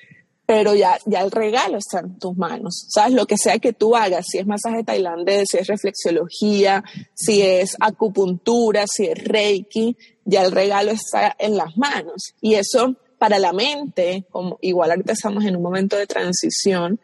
[0.45, 2.85] Pero ya, ya el regalo está en tus manos.
[2.89, 3.13] ¿Sabes?
[3.13, 7.75] Lo que sea que tú hagas, si es masaje tailandés, si es reflexología, si es
[7.79, 12.33] acupuntura, si es reiki, ya el regalo está en las manos.
[12.41, 16.99] Y eso para la mente, como igual ahorita estamos en un momento de transición,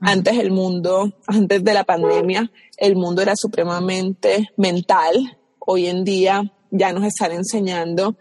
[0.00, 5.38] antes el mundo, antes de la pandemia, el mundo era supremamente mental.
[5.58, 8.16] Hoy en día ya nos están enseñando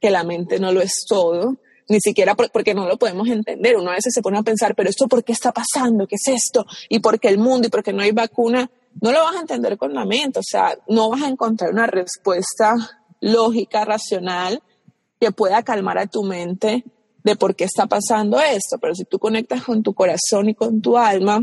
[0.00, 3.76] que la mente no lo es todo, ni siquiera porque no lo podemos entender.
[3.76, 6.28] Uno a veces se pone a pensar, pero esto por qué está pasando, qué es
[6.28, 8.70] esto, y por qué el mundo, y por qué no hay vacuna.
[9.00, 11.86] No lo vas a entender con la mente, o sea, no vas a encontrar una
[11.86, 12.74] respuesta
[13.20, 14.62] lógica, racional,
[15.20, 16.84] que pueda calmar a tu mente
[17.22, 18.78] de por qué está pasando esto.
[18.80, 21.40] Pero si tú conectas con tu corazón y con tu alma,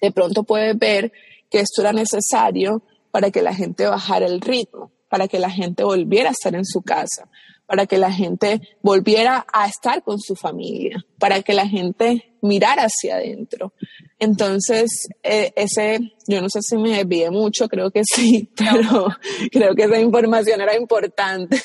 [0.00, 1.12] de pronto puedes ver
[1.50, 5.84] que esto era necesario para que la gente bajara el ritmo para que la gente
[5.84, 7.28] volviera a estar en su casa,
[7.66, 12.78] para que la gente volviera a estar con su familia, para que la gente mirar
[12.78, 13.72] hacia adentro.
[14.18, 15.98] Entonces, eh, ese,
[16.28, 19.08] yo no sé si me desvié mucho, creo que sí, pero
[19.50, 21.60] creo que esa información era importante.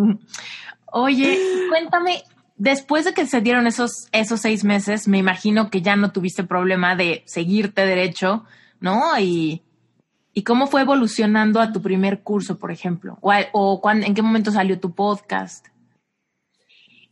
[0.94, 1.38] Oye,
[1.68, 2.22] cuéntame,
[2.56, 6.44] después de que se dieron esos, esos seis meses, me imagino que ya no tuviste
[6.44, 8.44] problema de seguirte derecho,
[8.80, 9.18] ¿no?
[9.18, 9.62] Y,
[10.34, 14.50] y cómo fue evolucionando a tu primer curso, por ejemplo, o, o en qué momento
[14.50, 15.66] salió tu podcast.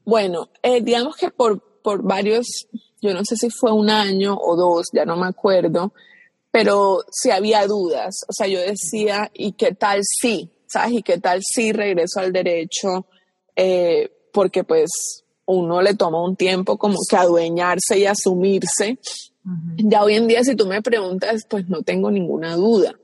[0.04, 2.66] Bueno, eh, digamos que por, por varios,
[3.00, 5.92] yo no sé si fue un año o dos, ya no me acuerdo,
[6.50, 8.22] pero sí había dudas.
[8.28, 10.50] O sea, yo decía, ¿y qué tal si?
[10.66, 10.92] ¿Sabes?
[10.94, 13.06] ¿Y qué tal si regreso al derecho?
[13.54, 14.90] Eh, porque pues
[15.44, 18.98] uno le toma un tiempo como que adueñarse y asumirse.
[19.76, 22.94] Ya hoy en día, si tú me preguntas, pues no tengo ninguna duda.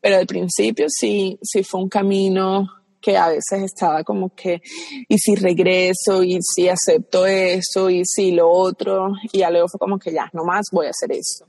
[0.00, 2.66] Pero al principio sí, sí fue un camino
[3.00, 4.60] que a veces estaba como que,
[5.08, 9.78] y si regreso, y si acepto eso, y si lo otro, y ya luego fue
[9.78, 11.46] como que ya, no más voy a hacer eso.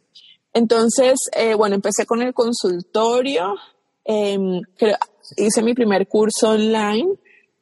[0.54, 3.56] Entonces, eh, bueno, empecé con el consultorio,
[4.04, 4.62] em,
[5.38, 7.10] hice mi primer curso online,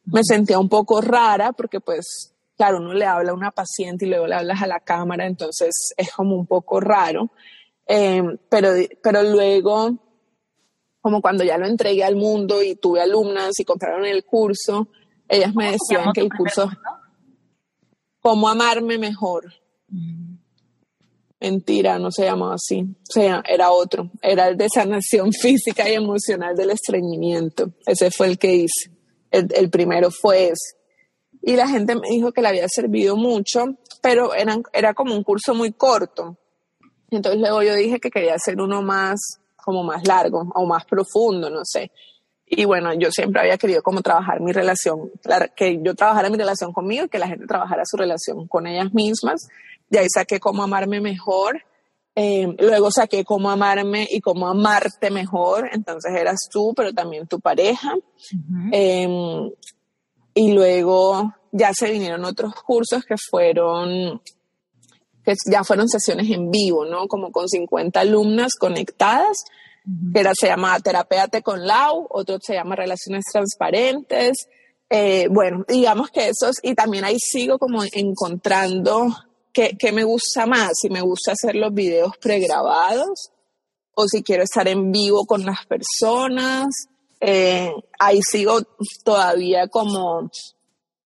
[0.06, 4.10] me sentía un poco rara porque pues, claro, uno le habla a una paciente y
[4.10, 7.32] luego le hablas a la cámara, entonces es como un poco raro,
[7.86, 8.70] em, pero,
[9.04, 10.09] pero luego
[11.02, 14.89] como cuando ya lo entregué al mundo y tuve alumnas y compraron el curso,
[15.28, 16.70] ellas me decían que el curso,
[18.20, 19.54] cómo amarme mejor.
[19.88, 20.38] Mm.
[21.41, 25.93] Mentira, no se llamaba así, o sea, era otro, era el de sanación física y
[25.93, 27.72] emocional del estreñimiento.
[27.86, 28.91] Ese fue el que hice.
[29.32, 30.76] El, primero fue ese.
[31.41, 34.32] Y la gente me dijo que le había servido mucho, pero
[34.74, 36.38] era como un curso muy corto.
[37.10, 39.39] Entonces luego yo dije que quería hacer uno más
[39.70, 41.91] como más largo o más profundo, no sé.
[42.47, 45.11] Y bueno, yo siempre había querido como trabajar mi relación,
[45.55, 48.91] que yo trabajara mi relación conmigo y que la gente trabajara su relación con ellas
[48.91, 49.47] mismas.
[49.88, 51.63] De ahí saqué cómo amarme mejor.
[52.15, 55.70] Eh, luego saqué cómo amarme y cómo amarte mejor.
[55.72, 57.93] Entonces eras tú, pero también tu pareja.
[58.72, 59.51] Em,
[60.34, 64.20] y luego ya se vinieron otros cursos que fueron
[65.24, 67.07] que ya fueron sesiones en vivo, ¿no?
[67.07, 69.43] Como con 50 alumnas conectadas,
[70.13, 74.38] que era, se llama Terapéate con Lau, otro se llama Relaciones Transparentes.
[74.89, 79.15] Eh, bueno, digamos que esos, y también ahí sigo como encontrando
[79.53, 83.32] qué, qué me gusta más, si me gusta hacer los videos pregrabados
[83.95, 86.67] o si quiero estar en vivo con las personas.
[87.20, 88.59] Eh, ahí sigo
[89.03, 90.30] todavía como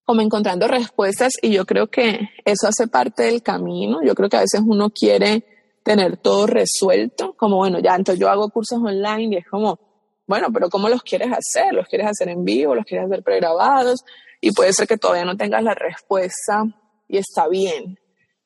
[0.04, 4.00] como encontrando respuestas y yo creo que eso hace parte del camino.
[4.04, 5.44] Yo creo que a veces uno quiere
[5.82, 9.78] tener todo resuelto, como bueno, ya entonces yo hago cursos online y es como,
[10.26, 11.74] bueno, pero ¿cómo los quieres hacer?
[11.74, 12.74] ¿Los quieres hacer en vivo?
[12.74, 14.00] ¿Los quieres hacer pregrabados?
[14.40, 16.64] Y puede ser que todavía no tengas la respuesta
[17.08, 17.98] y está bien.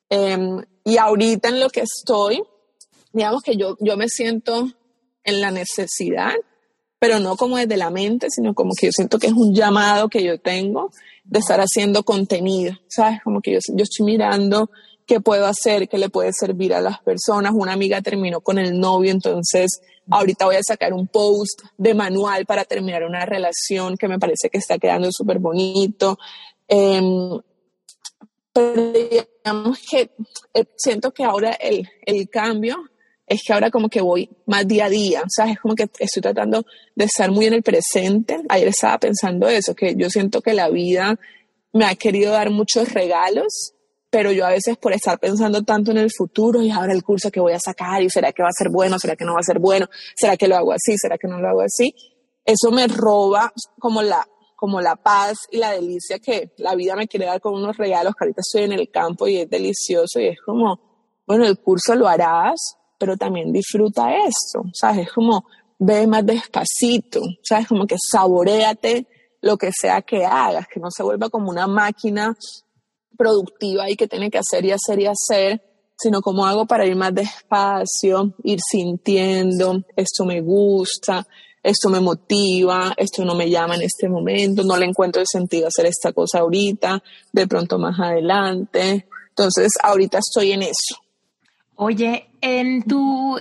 [0.09, 2.42] Em, y ahorita en lo que estoy,
[3.12, 4.68] digamos que yo, yo me siento
[5.24, 6.34] en la necesidad,
[6.98, 10.09] pero no como desde la mente, sino como que yo siento que es un llamado
[10.09, 10.90] que yo tengo
[11.29, 13.20] de estar haciendo contenido, ¿sabes?
[13.22, 14.70] Como que yo, yo estoy mirando
[15.07, 17.53] qué puedo hacer, qué le puede servir a las personas.
[17.55, 22.47] Una amiga terminó con el novio, entonces ahorita voy a sacar un post de manual
[22.47, 26.18] para terminar una relación que me parece que está quedando súper bonito.
[26.66, 27.41] Em,
[28.53, 30.11] pero digamos que
[30.55, 32.76] eh, siento que ahora el, el cambio
[33.29, 35.55] es que ahora como que voy más día a día, ¿sabes?
[35.55, 36.64] Es como que estoy tratando
[36.95, 38.41] de estar muy en el presente.
[38.49, 41.18] Ayer estaba pensando eso, que yo siento que la vida
[41.72, 43.74] me ha querido dar muchos regalos,
[44.11, 47.31] pero yo a veces por estar pensando tanto en el futuro y ahora el curso
[47.31, 49.41] que voy a sacar y será que va a ser bueno, será que no va
[49.41, 51.95] a ser bueno, será que lo hago así, será que no lo hago así,
[52.45, 54.26] eso me roba como la
[54.57, 58.14] como la paz y la delicia que la vida me quiere dar con unos regalos
[58.18, 60.81] que estoy en el campo y es delicioso y es como,
[61.29, 65.07] bueno, el curso lo harás, pero también disfruta esto, ¿sabes?
[65.07, 65.44] Es como
[65.78, 67.68] ve más despacito, ¿sabes?
[67.68, 69.07] Como que saboreate
[69.40, 72.36] lo que sea que hagas, que no se vuelva como una máquina
[73.16, 75.62] productiva y que tiene que hacer y hacer y hacer,
[75.96, 81.26] sino como hago para ir más despacio, ir sintiendo, esto me gusta,
[81.62, 85.68] esto me motiva, esto no me llama en este momento, no le encuentro el sentido
[85.68, 89.09] hacer esta cosa ahorita, de pronto más adelante.
[89.30, 90.96] Entonces, ahorita estoy en eso.
[91.81, 93.39] Oye, en tu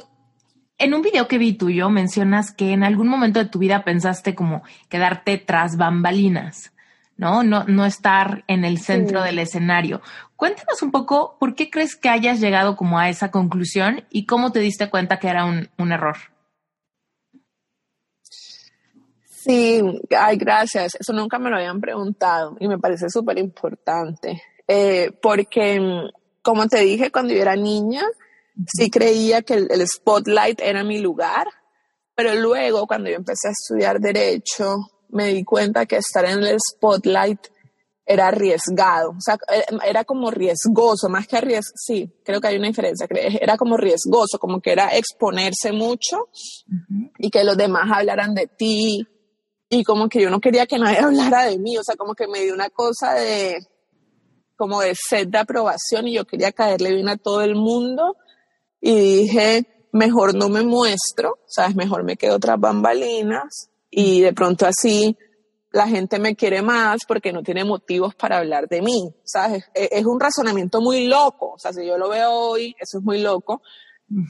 [0.78, 4.36] en un video que vi tuyo mencionas que en algún momento de tu vida pensaste
[4.36, 6.72] como quedarte tras bambalinas,
[7.16, 7.42] ¿no?
[7.42, 10.04] No, no estar en el centro del escenario.
[10.36, 14.52] Cuéntanos un poco por qué crees que hayas llegado como a esa conclusión y cómo
[14.52, 16.18] te diste cuenta que era un, un error.
[19.32, 19.82] Sí,
[20.16, 20.94] ay, gracias.
[20.94, 24.44] Eso nunca me lo habían preguntado y me parece súper importante.
[24.68, 26.12] Eh, porque
[26.44, 28.04] como te dije, cuando yo era niña,
[28.66, 31.48] sí creía que el, el spotlight era mi lugar,
[32.16, 34.76] pero luego cuando yo empecé a estudiar derecho,
[35.10, 37.40] me di cuenta que estar en el spotlight
[38.10, 42.58] era arriesgado, o sea, eh, era como riesgoso, más que arriesgado, sí, creo que hay
[42.58, 46.30] una diferencia, era como riesgoso, como que era exponerse mucho
[47.20, 49.06] y que los demás hablaran de ti
[49.70, 52.28] y como que yo no quería que nadie hablara de mí, o sea, como que
[52.28, 53.58] me dio una cosa de,
[54.56, 58.16] como de sed de aprobación y yo quería caerle bien a todo el mundo
[58.82, 64.66] y dije, mejor no me muestro, sabes, mejor me quedo tras bambalinas y de pronto
[64.66, 65.18] así
[65.72, 69.64] la gente me quiere más porque no tiene motivos para hablar de mí, ¿sabes?
[69.74, 73.04] E, es, un razonamiento muy loco, o sea, si yo lo veo hoy, eso es
[73.04, 73.62] muy loco,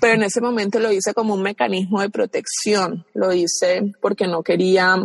[0.01, 4.41] pero en ese momento lo hice como un mecanismo de protección, lo hice porque no
[4.41, 4.95] quería,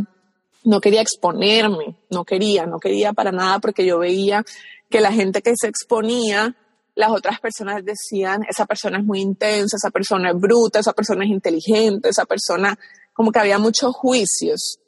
[0.64, 4.45] no quería exponerme, no quería, no quería para nada porque yo veía
[4.88, 6.57] que la gente que se exponía,
[6.95, 11.24] las otras personas decían, esa persona es muy intensa, esa persona es bruta, esa persona
[11.24, 12.78] es inteligente, esa persona,
[13.12, 14.78] como que había muchos juicios.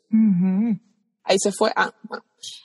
[1.24, 1.72] Ahí se fue.
[1.74, 1.92] Ah,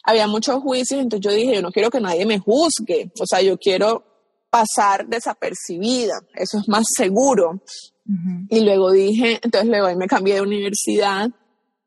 [0.04, 3.42] Había muchos juicios, entonces yo dije, yo no quiero que nadie me juzgue, o sea,
[3.42, 4.04] yo quiero
[4.50, 7.62] pasar desapercibida, eso es más seguro.
[8.50, 11.30] Y luego dije, entonces luego ahí me cambié de universidad.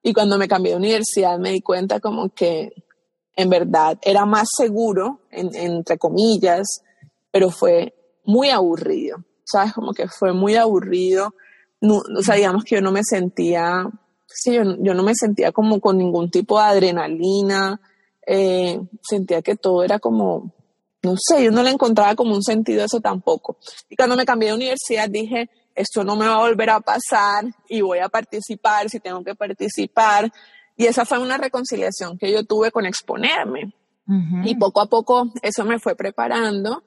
[0.05, 2.70] Y cuando me cambié de universidad me di cuenta como que
[3.34, 6.82] en verdad era más seguro, entre comillas,
[7.33, 9.72] pero fue muy aburrido, ¿sabes?
[9.72, 11.35] Como que fue muy aburrido.
[11.80, 13.91] No, o sea, digamos que yo no me sentía
[14.35, 17.80] sí, yo, yo, no me sentía como con ningún tipo de adrenalina,
[18.26, 20.55] eh, sentía que todo era como,
[21.03, 23.59] no sé, yo no le encontraba como un sentido a eso tampoco.
[23.89, 27.45] Y cuando me cambié de universidad dije, esto no me va a volver a pasar
[27.68, 30.30] y voy a participar si tengo que participar.
[30.76, 33.74] Y esa fue una reconciliación que yo tuve con exponerme.
[34.45, 36.83] Y poco a poco eso me fue preparando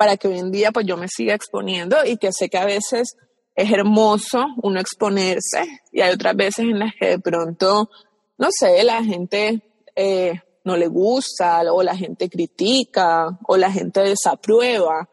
[0.00, 2.64] para que hoy en día pues yo me siga exponiendo y que sé que a
[2.64, 3.18] veces
[3.54, 7.90] es hermoso uno exponerse y hay otras veces en las que de pronto,
[8.38, 9.62] no sé, la gente
[9.94, 15.06] eh, no le gusta o la gente critica o la gente desaprueba,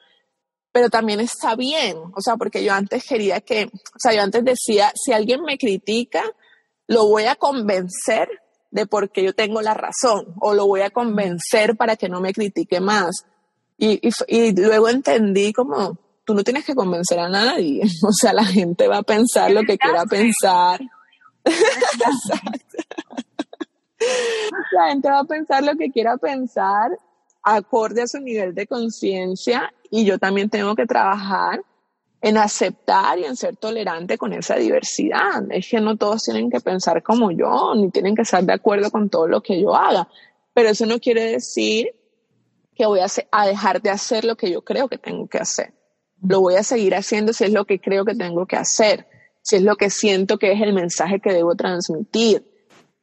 [0.71, 4.45] pero también está bien, o sea, porque yo antes quería que, o sea, yo antes
[4.45, 6.23] decía, si alguien me critica,
[6.87, 8.29] lo voy a convencer
[8.71, 12.21] de por qué yo tengo la razón o lo voy a convencer para que no
[12.21, 13.25] me critique más.
[13.77, 15.97] Y, y, y luego entendí como,
[16.27, 17.83] tú no tienes que convencer a nadie.
[18.03, 20.81] O sea, la gente va a pensar lo que quiera pensar.
[24.73, 26.97] la gente va a pensar lo que quiera pensar
[27.43, 31.61] acorde a su nivel de conciencia y yo también tengo que trabajar
[32.19, 35.43] en aceptar y en ser tolerante con esa diversidad.
[35.49, 38.91] Es que no todos tienen que pensar como yo, ni tienen que estar de acuerdo
[38.91, 40.09] con todo lo que yo haga.
[40.53, 41.87] Pero eso no quiere decir
[42.77, 45.73] que voy a, a dejar de hacer lo que yo creo que tengo que hacer
[46.21, 49.07] lo voy a seguir haciendo si es lo que creo que tengo que hacer,
[49.41, 52.43] si es lo que siento que es el mensaje que debo transmitir,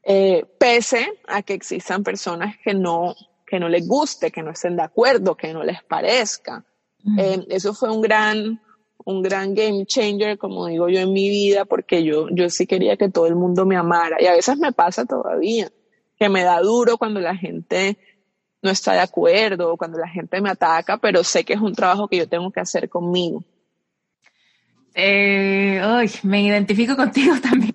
[0.02, 3.14] eh, pese a que existan personas que no,
[3.46, 6.64] que no les guste, que no estén de acuerdo, que no les parezca.
[7.18, 8.60] Eh, eso fue un gran,
[9.04, 12.96] un gran game changer, como digo yo, en mi vida, porque yo, yo sí quería
[12.96, 14.16] que todo el mundo me amara.
[14.20, 15.70] Y a veces me pasa todavía,
[16.18, 17.98] que me da duro cuando la gente
[18.64, 22.08] no está de acuerdo, cuando la gente me ataca, pero sé que es un trabajo
[22.08, 23.44] que yo tengo que hacer conmigo.
[24.94, 25.80] Eh,
[26.22, 27.74] me identifico contigo también.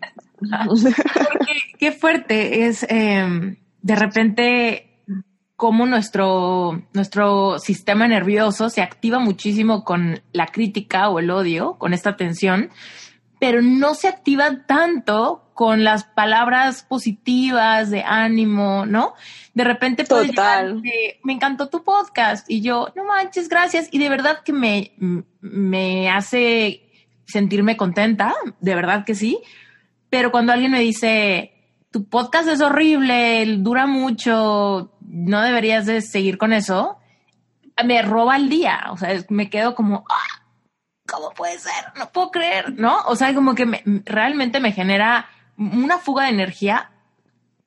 [1.77, 4.85] qué fuerte es em, de repente
[5.55, 11.93] cómo nuestro, nuestro sistema nervioso se activa muchísimo con la crítica o el odio, con
[11.93, 12.69] esta tensión,
[13.39, 19.13] pero no se activa tanto con las palabras positivas de ánimo, ¿no?
[19.53, 20.81] De repente Total.
[21.23, 23.89] me encantó tu podcast y yo, no manches, gracias.
[23.91, 24.93] Y de verdad que me,
[25.41, 26.89] me hace
[27.25, 29.39] sentirme contenta, de verdad que sí.
[30.09, 31.53] Pero cuando alguien me dice,
[31.91, 36.97] tu podcast es horrible, dura mucho, no deberías de seguir con eso,
[37.83, 38.87] me roba el día.
[38.91, 40.38] O sea, me quedo como, ah,
[41.11, 41.85] ¿cómo puede ser?
[41.97, 43.01] No puedo creer, ¿no?
[43.07, 46.91] O sea, como que realmente me genera una fuga de energía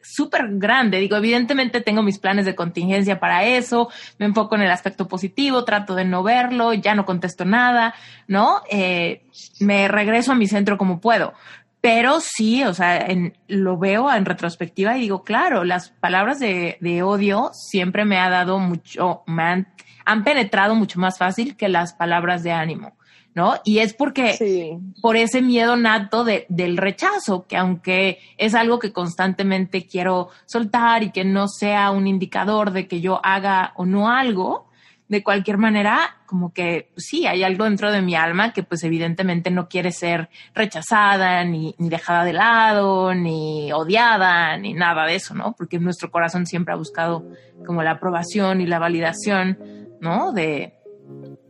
[0.03, 0.99] súper grande.
[0.99, 3.88] Digo, evidentemente tengo mis planes de contingencia para eso,
[4.18, 7.95] me enfoco en el aspecto positivo, trato de no verlo, ya no contesto nada,
[8.26, 8.62] ¿no?
[8.70, 9.24] Eh,
[9.61, 11.34] me regreso a mi centro como puedo.
[11.80, 13.09] Pero sí, o sea,
[13.49, 18.61] lo veo en retrospectiva y digo, claro, las palabras de, odio siempre me ha dado
[18.61, 19.66] mucho, me
[20.05, 22.97] han penetrado mucho más fácil que las palabras de ánimo.
[23.35, 23.55] ¿No?
[23.64, 28.93] Y es porque por ese miedo nato de, del rechazo, que aunque es algo que
[28.93, 34.11] constantemente quiero soltar y que no sea un indicador de que yo haga o no
[34.11, 34.68] algo,
[35.12, 38.83] de cualquier manera, como que pues sí, hay algo dentro de mi alma que pues
[38.83, 45.16] evidentemente no quiere ser rechazada, ni, ni dejada de lado, ni odiada, ni nada de
[45.16, 45.53] eso, ¿no?
[45.53, 47.26] Porque nuestro corazón siempre ha buscado
[47.66, 49.59] como la aprobación y la validación,
[50.01, 50.33] ¿no?
[50.33, 50.72] De,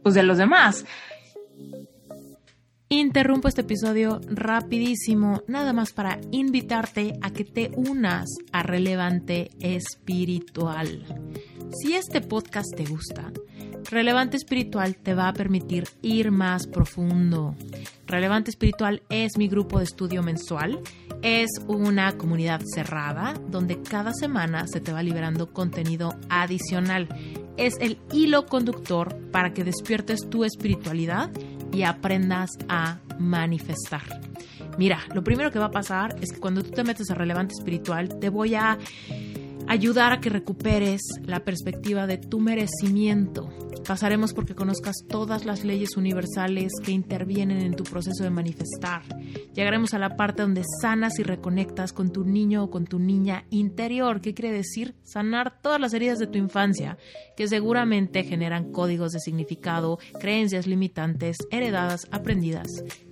[0.03, 0.85] pues de los demás.
[2.93, 11.03] Interrumpo este episodio rapidísimo, nada más para invitarte a que te unas a Relevante Espiritual.
[11.73, 13.33] Si este podcast te gusta,
[13.91, 17.57] Relevante Espiritual te va a permitir ir más profundo.
[18.07, 20.79] Relevante Espiritual es mi grupo de estudio mensual.
[21.23, 27.09] Es una comunidad cerrada donde cada semana se te va liberando contenido adicional.
[27.57, 31.31] Es el hilo conductor para que despiertes tu espiritualidad
[31.73, 34.03] y aprendas a manifestar.
[34.79, 37.55] Mira, lo primero que va a pasar es que cuando tú te metes a relevante
[37.55, 38.79] espiritual, te voy a
[39.69, 43.49] ayudar a que recuperes la perspectiva de tu merecimiento.
[43.87, 49.03] Pasaremos porque conozcas todas las leyes universales que intervienen en tu proceso de manifestar.
[49.55, 53.45] Llegaremos a la parte donde sanas y reconectas con tu niño o con tu niña
[53.51, 54.21] interior.
[54.21, 54.95] ¿Qué quiere decir?
[55.03, 56.97] Sanar todas las heridas de tu infancia,
[57.37, 62.69] que seguramente generan códigos de significado, creencias limitantes, heredadas, aprendidas,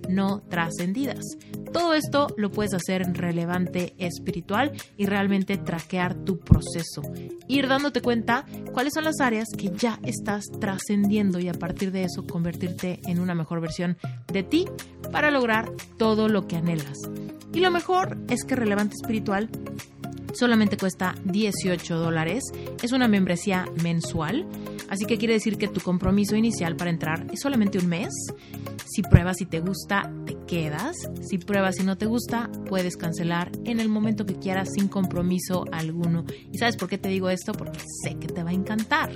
[0.09, 1.37] no trascendidas.
[1.73, 7.01] Todo esto lo puedes hacer en relevante espiritual y realmente traquear tu proceso.
[7.47, 12.03] Ir dándote cuenta cuáles son las áreas que ya estás trascendiendo y a partir de
[12.03, 13.97] eso convertirte en una mejor versión
[14.31, 14.65] de ti
[15.11, 16.97] para lograr todo lo que anhelas.
[17.53, 19.49] Y lo mejor es que Relevante Espiritual
[20.33, 22.43] solamente cuesta 18 dólares.
[22.81, 24.45] Es una membresía mensual,
[24.89, 28.13] así que quiere decir que tu compromiso inicial para entrar es solamente un mes.
[28.85, 30.97] Si pruebas y te gusta, te quedas.
[31.21, 35.65] Si pruebas y no te gusta, puedes cancelar en el momento que quieras sin compromiso
[35.71, 36.25] alguno.
[36.51, 37.53] ¿Y sabes por qué te digo esto?
[37.53, 39.11] Porque sé que te va a encantar.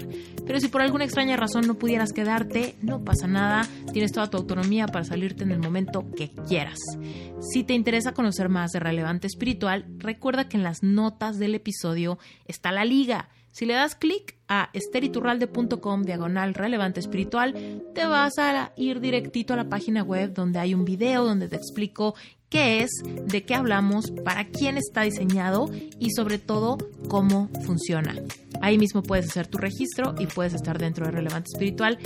[0.45, 3.67] Pero si por alguna extraña razón no pudieras quedarte, no pasa nada.
[3.91, 6.79] Tienes toda tu autonomía para salirte en el momento que quieras.
[7.41, 12.17] Si te interesa conocer más de Relevante Espiritual, recuerda que en las notas del episodio
[12.47, 13.29] está la liga.
[13.55, 17.53] Si le das clic a esteriturralde.com diagonal relevante espiritual,
[17.95, 21.55] te vas a ir directito a la página web donde hay un video donde te
[21.55, 22.15] explico
[22.49, 26.77] qué es, de qué hablamos, para quién está diseñado y sobre todo
[27.07, 28.15] cómo funciona.
[28.59, 31.97] Ahí mismo puedes hacer tu registro y puedes estar dentro de Relevante Espiritual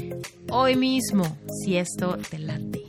[0.51, 2.83] hoy mismo, si esto te late.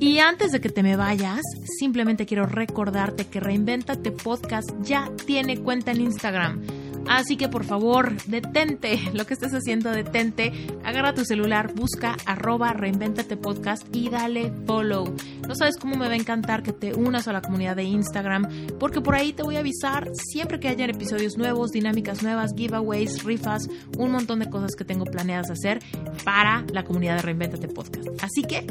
[0.00, 1.42] Y antes de que te me vayas,
[1.78, 6.83] simplemente quiero recordarte que Reinventate Podcast ya tiene cuenta en Instagram.
[7.08, 10.52] Así que por favor, detente lo que estés haciendo, detente,
[10.84, 15.14] agarra tu celular, busca arroba reinventate podcast y dale follow.
[15.46, 18.48] No sabes cómo me va a encantar que te unas a la comunidad de Instagram,
[18.78, 23.22] porque por ahí te voy a avisar siempre que haya episodios nuevos, dinámicas nuevas, giveaways,
[23.24, 25.80] rifas, un montón de cosas que tengo planeadas hacer
[26.24, 28.08] para la comunidad de Reinventate Podcast.
[28.22, 28.66] Así que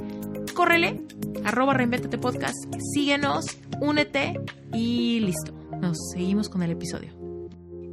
[0.54, 1.02] córrele,
[1.44, 2.58] arroba Reinventate Podcast,
[2.94, 3.46] síguenos,
[3.82, 4.40] únete
[4.74, 5.54] y listo.
[5.80, 7.23] Nos seguimos con el episodio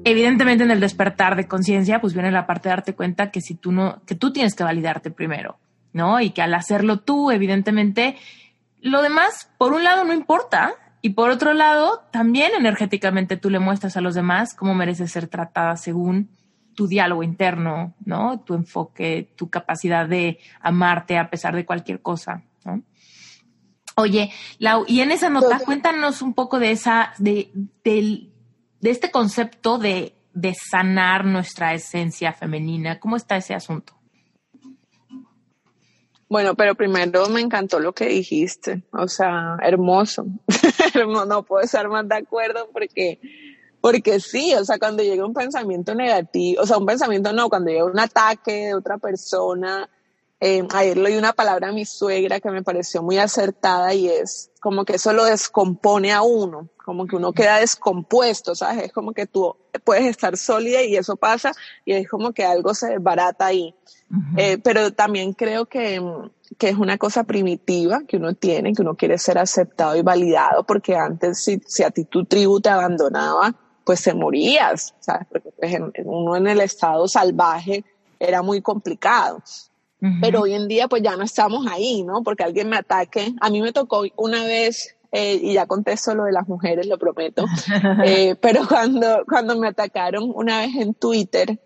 [0.05, 3.55] evidentemente en el despertar de conciencia, pues viene la parte de darte cuenta que si
[3.55, 5.59] tú no, que tú tienes que validarte primero,
[5.93, 6.21] ¿no?
[6.21, 8.17] Y que al hacerlo tú, evidentemente,
[8.81, 10.75] lo demás, por un lado, no importa.
[11.03, 15.29] Y por otro lado, también energéticamente tú le muestras a los demás cómo mereces ser
[15.29, 16.29] tratada según
[16.75, 18.41] tu diálogo interno, ¿no?
[18.41, 22.83] Tu enfoque, tu capacidad de amarte a pesar de cualquier cosa, ¿no?
[23.97, 27.51] Oye, Lau, y en esa nota, cuéntanos un poco de esa, de,
[27.85, 28.30] del,
[28.81, 32.99] de este concepto de, de sanar nuestra esencia femenina.
[32.99, 33.95] ¿Cómo está ese asunto?
[36.31, 40.27] Bueno, pero primero me encantó lo que dijiste, o sea, hermoso.
[41.27, 43.19] no puedo estar más de acuerdo porque,
[43.81, 47.73] porque sí, o sea, cuando llega un pensamiento negativo, o sea, un pensamiento no, cuando
[47.73, 49.91] llega un ataque de otra persona,
[50.43, 54.51] eh, ayer leí una palabra a mi suegra que me pareció muy acertada y es
[54.61, 58.85] como que eso lo descompone a uno, como que uno queda descompuesto, ¿sabes?
[58.85, 61.53] Es como que tú puedes estar sólida y eso pasa
[61.85, 63.75] y es como que algo se desbarata ahí.
[64.39, 66.01] eh, pero también creo que,
[66.59, 70.65] que, es una cosa primitiva que uno tiene, que uno quiere ser aceptado y validado,
[70.65, 75.27] porque antes si, si a ti tu tribu te abandonaba, pues te morías, ¿sabes?
[75.31, 77.85] Porque pues, uno en el estado salvaje
[78.19, 79.43] era muy complicado.
[80.21, 82.23] Pero hoy en día pues ya no estamos ahí, ¿no?
[82.23, 83.35] Porque alguien me ataque.
[83.41, 86.99] A mí me tocó una vez, eh, y ya contesto lo de las mujeres, lo
[86.99, 87.45] prometo,
[88.05, 91.61] eh, pero cuando, cuando me atacaron una vez en Twitter,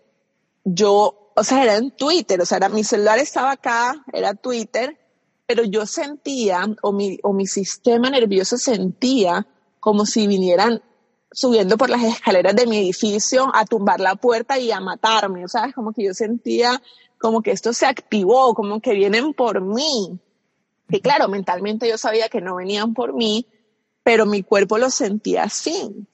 [0.63, 4.97] yo, o sea, era en Twitter, o sea, era, mi celular estaba acá, era Twitter,
[5.45, 9.45] pero yo sentía, o mi, o mi sistema nervioso sentía
[9.79, 10.81] como si vinieran
[11.31, 15.75] subiendo por las escaleras de mi edificio a tumbar la puerta y a matarme, ¿sabes?
[15.75, 16.81] Como que yo sentía
[17.19, 20.19] como que esto se activó, como que vienen por mí.
[20.89, 23.47] Y claro, mentalmente yo sabía que no venían por mí,
[24.03, 26.07] pero mi cuerpo lo sentía así.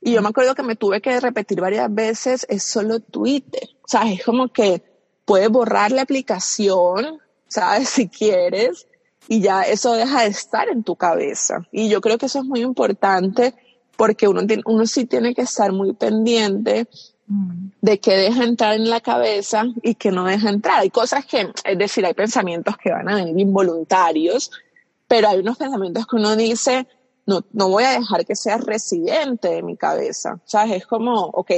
[0.00, 3.68] Y yo me acuerdo que me tuve que repetir varias veces, es solo Twitter.
[3.82, 4.82] O sea, es como que
[5.24, 7.88] puedes borrar la aplicación, ¿sabes?
[7.98, 8.86] Si quieres,
[9.28, 11.66] y ya eso deja de estar en tu cabeza.
[11.70, 13.54] Y yo creo que eso es muy importante
[13.96, 16.88] porque uno, uno sí tiene que estar muy pendiente.
[17.28, 20.80] De qué deja entrar en la cabeza y qué no deja entrar.
[20.80, 24.50] Hay cosas que, es decir, hay pensamientos que van a venir involuntarios,
[25.06, 26.86] pero hay unos pensamientos que uno dice,
[27.26, 30.40] no, no voy a dejar que seas residente de mi cabeza.
[30.44, 30.78] ¿Sabes?
[30.78, 31.50] Es como, ok,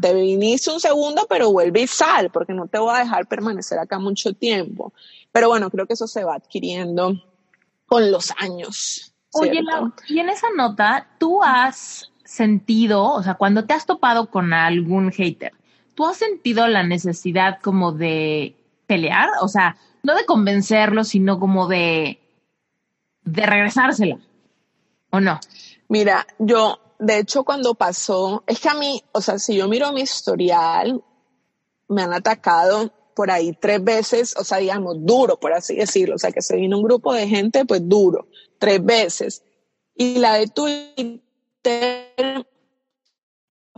[0.00, 3.78] te viniste un segundo, pero vuelve y sal, porque no te voy a dejar permanecer
[3.78, 4.92] acá mucho tiempo.
[5.30, 7.12] Pero bueno, creo que eso se va adquiriendo
[7.86, 9.14] con los años.
[9.32, 9.60] Oye,
[10.08, 15.10] y en esa nota, tú has sentido, o sea, cuando te has topado con algún
[15.10, 15.52] hater,
[15.94, 18.56] ¿tú has sentido la necesidad como de
[18.86, 19.28] pelear?
[19.40, 22.20] O sea, no de convencerlo, sino como de,
[23.22, 24.18] de regresársela.
[25.10, 25.38] ¿O no?
[25.88, 29.92] Mira, yo, de hecho, cuando pasó, es que a mí, o sea, si yo miro
[29.92, 31.02] mi historial,
[31.88, 36.18] me han atacado por ahí tres veces, o sea, digamos, duro, por así decirlo, o
[36.18, 38.26] sea, que se vino un grupo de gente, pues duro,
[38.58, 39.44] tres veces.
[39.94, 41.20] Y la de Twitter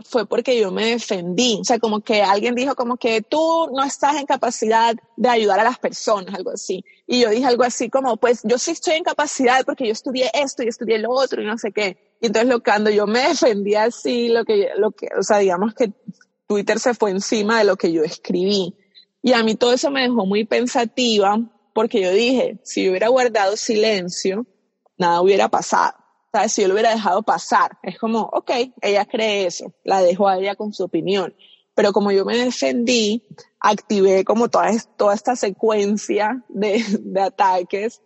[0.03, 3.83] fue porque yo me defendí, o sea, como que alguien dijo como que tú no
[3.83, 6.83] estás en capacidad de ayudar a las personas, algo así.
[7.07, 10.29] Y yo dije algo así como, pues yo sí estoy en capacidad porque yo estudié
[10.33, 12.15] esto y estudié lo otro y no sé qué.
[12.21, 15.73] Y entonces lo, cuando yo me defendí así, lo que, lo que, o sea, digamos
[15.73, 15.91] que
[16.47, 18.75] Twitter se fue encima de lo que yo escribí.
[19.23, 21.39] Y a mí todo eso me dejó muy pensativa
[21.73, 24.45] porque yo dije, si yo hubiera guardado silencio,
[24.97, 25.95] nada hubiera pasado.
[26.37, 26.53] ¿Sabes?
[26.53, 30.37] Si yo lo hubiera dejado pasar, es como, ok, ella cree eso, la dejo a
[30.37, 31.35] ella con su opinión.
[31.73, 33.23] Pero como yo me defendí,
[33.59, 38.01] activé como toda, toda esta secuencia de, de ataques,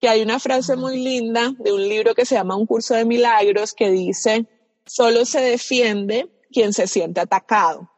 [0.00, 3.04] que hay una frase muy linda de un libro que se llama Un curso de
[3.04, 4.46] milagros que dice,
[4.86, 7.88] solo se defiende quien se siente atacado.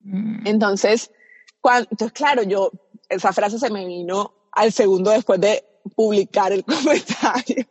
[0.00, 0.46] Mm.
[0.46, 1.12] Entonces,
[1.60, 2.72] cuando, entonces, claro, yo,
[3.08, 5.64] esa frase se me vino al segundo después de
[5.94, 7.66] publicar el comentario.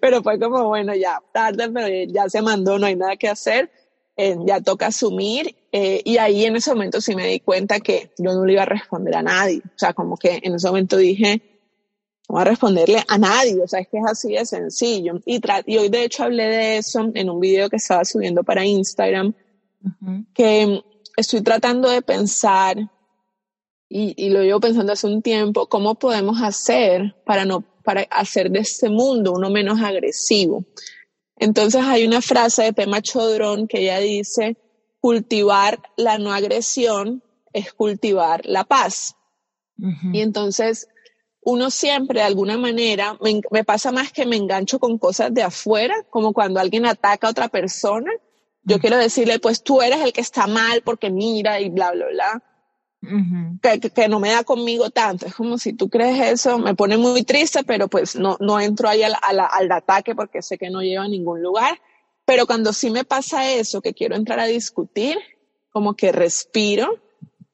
[0.00, 3.70] pero fue como, bueno, ya tarde, pero ya se mandó, no hay nada que hacer,
[4.16, 5.56] eh, ya toca asumir.
[5.72, 8.62] Eh, y ahí en ese momento sí me di cuenta que yo no le iba
[8.62, 9.62] a responder a nadie.
[9.64, 11.40] O sea, como que en ese momento dije,
[12.28, 13.60] no voy a responderle a nadie.
[13.60, 15.20] O sea, es que es así de sencillo.
[15.24, 18.64] Y, y hoy de hecho hablé de eso en un video que estaba subiendo para
[18.64, 19.34] Instagram,
[20.34, 20.82] que
[21.16, 22.76] estoy tratando de pensar
[23.94, 28.60] y, lo llevo pensando hace un tiempo, ¿cómo podemos hacer para, no, para hacer de
[28.60, 30.64] este mundo uno menos agresivo?
[31.36, 34.56] Entonces hay una frase de Pema Chodrón que ella dice,
[35.00, 37.22] cultivar la no agresión
[37.52, 39.14] es cultivar la paz.
[40.12, 40.88] Y entonces
[41.42, 45.42] uno siempre de alguna manera, me, me, pasa más que me engancho con cosas de
[45.42, 48.10] afuera, como cuando alguien ataca a otra persona,
[48.62, 52.06] yo quiero decirle, pues tú eres el que está mal porque mira y bla, bla,
[52.06, 52.42] bla
[53.02, 55.26] que, no me da conmigo tanto.
[55.26, 58.88] Es como si tú crees eso, me pone muy triste, pero pues no, no entro
[58.88, 61.80] ahí al, al, ataque porque sé que no lleva a ningún lugar.
[62.24, 65.18] Pero cuando sí me pasa eso, que quiero entrar a discutir,
[65.70, 67.00] como que respiro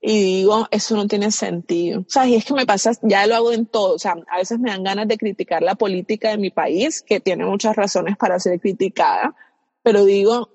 [0.00, 2.00] y digo, eso no tiene sentido.
[2.00, 3.94] O sea, y es que me pasa, ya lo hago en todo.
[3.94, 7.20] O sea, a veces me dan ganas de criticar la política de mi país, que
[7.20, 9.34] tiene muchas razones para ser criticada,
[9.82, 10.50] pero digo,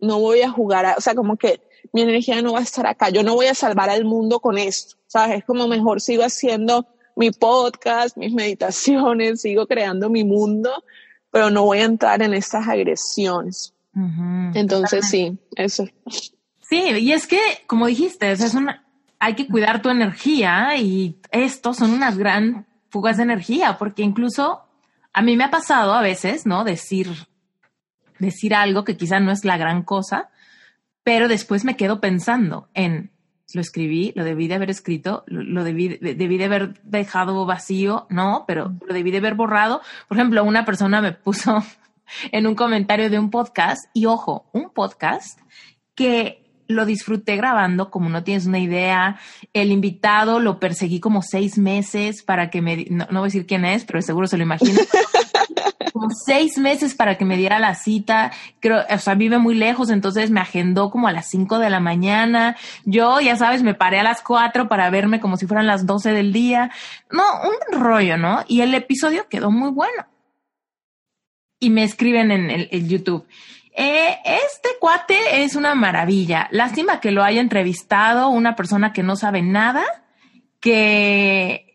[0.00, 1.60] no voy a jugar, a, o sea, como que
[1.92, 4.58] mi energía no va a estar acá, yo no voy a salvar al mundo con
[4.58, 5.38] esto, ¿sabes?
[5.38, 10.84] Es como mejor sigo haciendo mi podcast, mis meditaciones, sigo creando mi mundo,
[11.30, 13.74] pero no voy a entrar en estas agresiones.
[14.54, 15.86] Entonces sí, eso.
[16.62, 18.86] Sí, y es que, como dijiste, es una,
[19.18, 24.62] hay que cuidar tu energía y estos son unas gran fugas de energía, porque incluso
[25.12, 26.64] a mí me ha pasado a veces, ¿no?
[26.64, 27.08] Decir,
[28.18, 30.30] decir algo que quizá no es la gran cosa,
[31.04, 33.10] pero después me quedo pensando en,
[33.54, 38.44] lo escribí, lo debí de haber escrito, lo, debí, debí de haber dejado vacío, no,
[38.46, 39.82] pero lo debí de haber borrado.
[40.08, 41.62] Por ejemplo, una persona me puso
[42.32, 45.40] en un comentario de un podcast, y ojo, un podcast
[45.94, 49.18] que lo disfruté grabando, como no tienes una idea.
[49.52, 53.46] El invitado lo perseguí como seis meses para que me, no, no voy a decir
[53.46, 54.80] quién es, pero seguro se lo imagino.
[55.92, 58.32] como seis meses para que me diera la cita.
[58.60, 61.80] Creo, o sea, vive muy lejos, entonces me agendó como a las cinco de la
[61.80, 62.56] mañana.
[62.84, 66.12] Yo, ya sabes, me paré a las cuatro para verme como si fueran las doce
[66.12, 66.70] del día.
[67.10, 68.44] No, un rollo, ¿no?
[68.48, 70.06] Y el episodio quedó muy bueno.
[71.58, 73.26] Y me escriben en el, YouTube.
[73.74, 76.48] eh, este cuate es una maravilla.
[76.50, 79.84] Lástima que lo haya entrevistado una persona que no sabe nada,
[80.60, 81.71] que,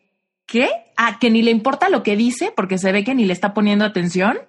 [0.48, 0.70] ¿qué?
[0.95, 3.54] Ah, que ni le importa lo que dice porque se ve que ni le está
[3.54, 4.39] poniendo atención.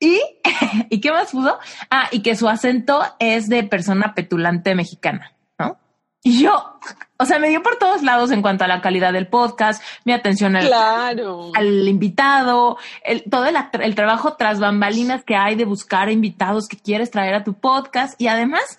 [0.00, 0.20] Y,
[0.88, 1.58] ¿y qué más pudo?
[1.90, 5.78] Ah, y que su acento es de persona petulante mexicana, ¿no?
[6.24, 6.78] Y yo,
[7.18, 10.12] o sea, me dio por todos lados en cuanto a la calidad del podcast, mi
[10.12, 16.10] atención al, al invitado, el, todo el, el, trabajo tras bambalinas que hay de buscar
[16.10, 18.78] invitados que quieres traer a tu podcast y además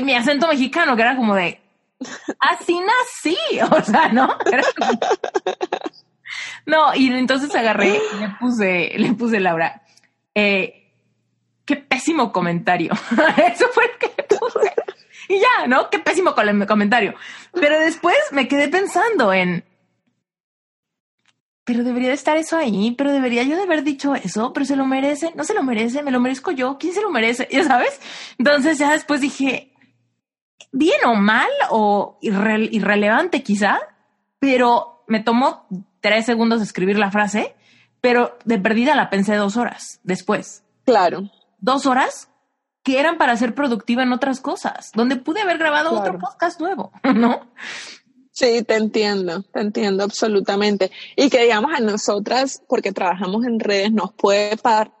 [0.00, 1.60] mi acento mexicano, que era como de,
[2.38, 3.36] así nací,
[3.70, 4.36] o sea, ¿no?
[6.66, 9.82] no, y entonces agarré le puse, le puse Laura,
[10.34, 10.92] eh,
[11.64, 12.92] qué pésimo comentario.
[13.52, 14.72] Eso fue el que puse.
[15.28, 15.90] Y ya, ¿no?
[15.90, 17.14] Qué pésimo comentario.
[17.52, 19.62] Pero después me quedé pensando en,
[21.68, 24.74] pero debería de estar eso ahí, pero debería yo de haber dicho eso, pero se
[24.74, 27.46] lo merece, no se lo merece, me lo merezco yo, ¿quién se lo merece?
[27.52, 28.00] Ya sabes.
[28.38, 29.67] Entonces ya después dije,
[30.72, 33.78] bien o mal o irrelevante quizá,
[34.38, 35.66] pero me tomó
[36.00, 37.56] tres segundos escribir la frase,
[38.00, 40.62] pero de perdida la pensé dos horas después.
[40.84, 41.30] Claro.
[41.58, 42.30] Dos horas
[42.82, 46.92] que eran para ser productiva en otras cosas, donde pude haber grabado otro podcast nuevo,
[47.14, 47.48] ¿no?
[48.30, 50.92] Sí, te entiendo, te entiendo absolutamente.
[51.16, 54.92] Y que digamos a nosotras, porque trabajamos en redes, nos puede pasar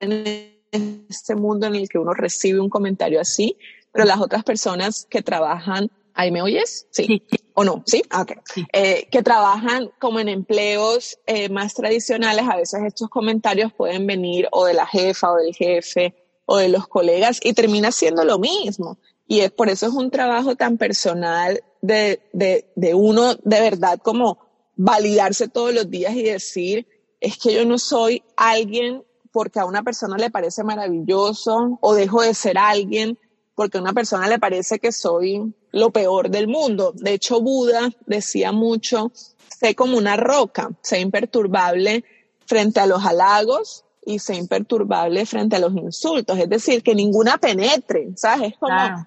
[0.00, 3.56] en este mundo en el que uno recibe un comentario así,
[3.92, 6.86] pero las otras personas que trabajan, ¿ahí me oyes?
[6.90, 7.22] Sí.
[7.54, 7.82] ¿O no?
[7.86, 8.02] ¿Sí?
[8.10, 8.32] Ah, ok.
[8.72, 14.48] Eh, que trabajan como en empleos eh, más tradicionales, a veces estos comentarios pueden venir
[14.52, 16.14] o de la jefa o del jefe
[16.46, 18.98] o de los colegas y termina siendo lo mismo.
[19.26, 23.98] Y es, por eso es un trabajo tan personal de, de, de uno de verdad
[24.02, 24.38] como
[24.76, 26.86] validarse todos los días y decir,
[27.20, 29.02] es que yo no soy alguien
[29.38, 33.16] porque a una persona le parece maravilloso o dejo de ser alguien
[33.54, 36.90] porque a una persona le parece que soy lo peor del mundo.
[36.92, 39.12] De hecho, Buda decía mucho,
[39.46, 42.04] sé como una roca, sé imperturbable
[42.46, 46.36] frente a los halagos y sé imperturbable frente a los insultos.
[46.36, 48.54] Es decir, que ninguna penetre, ¿sabes?
[48.54, 49.06] Es como,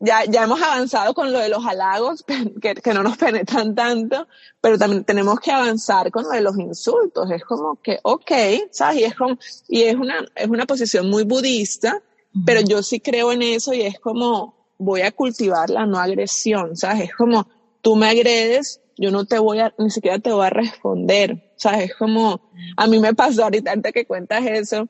[0.00, 2.24] ya, ya hemos avanzado con lo de los halagos,
[2.60, 4.26] que, que, no nos penetran tanto,
[4.60, 7.30] pero también tenemos que avanzar con lo de los insultos.
[7.30, 8.32] Es como que, ok,
[8.70, 9.00] ¿sabes?
[9.00, 9.38] Y es, como,
[9.68, 12.02] y es, una, es una posición muy budista,
[12.44, 16.76] pero yo sí creo en eso y es como, voy a cultivar la no agresión,
[16.76, 17.04] ¿sabes?
[17.04, 17.46] Es como,
[17.80, 21.90] tú me agredes, yo no te voy a, ni siquiera te voy a responder, ¿sabes?
[21.90, 24.88] Es como, a mí me pasó ahorita antes que cuentas eso,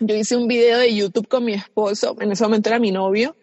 [0.00, 3.36] yo hice un video de YouTube con mi esposo, en ese momento era mi novio,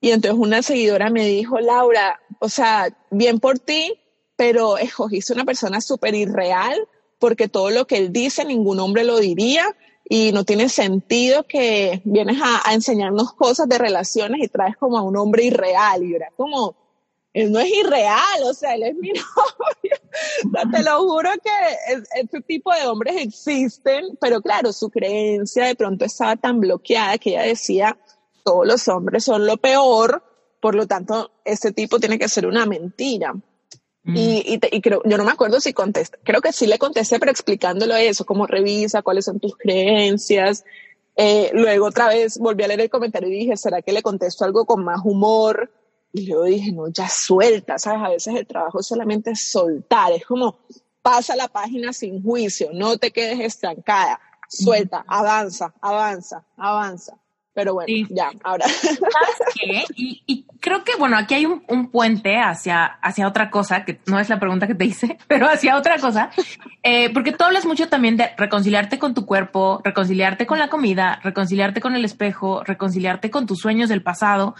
[0.00, 4.00] y entonces una seguidora me dijo, Laura, o sea, bien por ti,
[4.36, 6.88] pero escogiste una persona súper irreal
[7.18, 9.76] porque todo lo que él dice ningún hombre lo diría
[10.08, 15.02] y no tiene sentido que vienes a, enseñarnos cosas de relaciones y traes como a
[15.02, 16.74] un hombre irreal y era como,
[17.32, 19.10] él no es irreal, o sea, él es mi
[20.52, 20.72] novio.
[20.72, 26.06] te lo juro que este tipo de hombres existen, pero claro, su creencia de pronto
[26.06, 27.98] estaba tan bloqueada que ella decía,
[28.44, 30.22] todos los hombres son lo peor,
[30.60, 33.34] por lo tanto, este tipo tiene que ser una mentira.
[34.02, 34.16] Mm.
[34.16, 37.30] Y, y, creo, yo no me acuerdo si contesté, creo que sí le contesté, pero
[37.30, 40.64] explicándolo eso, cómo revisa, cuáles son tus creencias.
[41.16, 44.44] Eh, luego otra vez volví a leer el comentario y dije, ¿será que le contesto
[44.44, 45.70] algo con más humor?
[46.12, 48.02] Y luego dije, no, ya suelta, ¿sabes?
[48.02, 50.58] A veces el trabajo solamente es soltar, es como
[51.02, 57.18] pasa la página sin juicio, no te quedes estancada, suelta, avanza, avanza, avanza.
[57.52, 58.66] Pero bueno, ya, ahora.
[58.68, 59.00] ¿Sabes
[59.54, 59.84] qué?
[59.96, 64.28] Y, creo que, bueno, aquí hay un, puente hacia, hacia otra cosa, que no es
[64.28, 66.30] la pregunta que te hice, pero hacia otra cosa,
[66.82, 71.20] eh, porque tú hablas mucho también de reconciliarte con tu cuerpo, reconciliarte con la comida,
[71.24, 74.54] reconciliarte con el espejo, reconciliarte con tus sueños del pasado.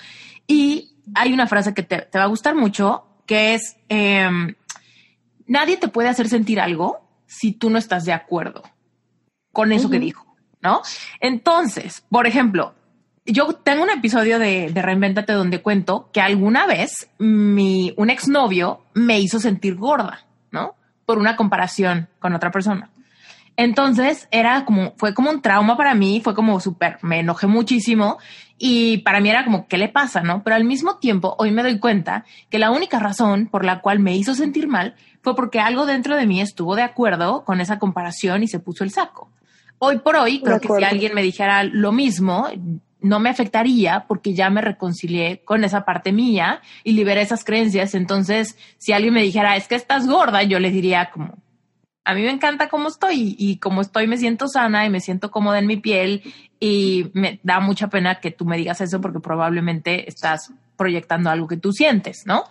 [0.47, 4.57] Y hay una frase que te, va a gustar mucho, que es, em,
[5.47, 8.63] nadie te puede hacer sentir algo si tú no estás de acuerdo
[9.53, 10.31] con eso que dijo.
[10.63, 10.83] ¿no?
[11.21, 12.75] Entonces, por ejemplo,
[13.33, 18.85] yo tengo un episodio de, de Reinventate donde cuento que alguna vez mi, un exnovio
[18.95, 20.75] me hizo sentir gorda, ¿no?
[21.07, 22.91] Por una comparación con otra persona.
[23.57, 28.19] Entonces era como, fue como un trauma para mí, fue como súper, me enojé muchísimo
[28.57, 30.23] y para mí era como, ¿qué le pasa?
[30.23, 30.43] ¿No?
[30.43, 33.99] Pero al mismo tiempo, hoy me doy cuenta que la única razón por la cual
[33.99, 37.79] me hizo sentir mal fue porque algo dentro de mí estuvo de acuerdo con esa
[37.79, 39.31] comparación y se puso el saco.
[39.79, 42.49] Hoy por hoy, creo que si alguien me dijera lo mismo,
[43.03, 47.95] no me afectaría porque ya me reconcilié con esa parte mía y liberé esas creencias.
[47.95, 51.39] Entonces, si alguien me dijera, es que estás gorda, yo le diría como,
[52.05, 55.31] a mí me encanta cómo estoy y como estoy me siento sana y me siento
[55.31, 56.23] cómoda en mi piel
[56.59, 61.47] y me da mucha pena que tú me digas eso porque probablemente estás proyectando algo
[61.47, 62.45] que tú sientes, ¿no?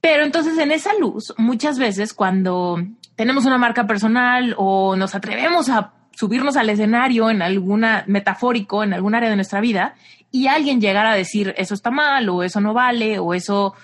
[0.00, 2.78] Pero entonces en esa luz, muchas veces cuando
[3.16, 8.94] tenemos una marca personal o nos atrevemos a subirnos al escenario en alguna metafórico, en
[8.94, 9.94] algún área de nuestra vida,
[10.30, 13.74] y alguien llegara a decir eso está mal o eso no vale o eso,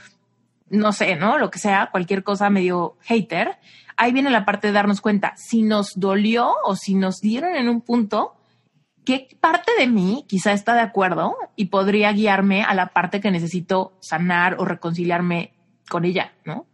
[0.68, 1.38] no sé, ¿no?
[1.38, 3.58] Lo que sea, cualquier cosa medio hater,
[3.96, 7.68] ahí viene la parte de darnos cuenta, si nos dolió o si nos dieron en
[7.68, 8.34] un punto,
[9.04, 13.30] ¿qué parte de mí quizá está de acuerdo y podría guiarme a la parte que
[13.30, 15.52] necesito sanar o reconciliarme
[15.88, 16.66] con ella, ¿no?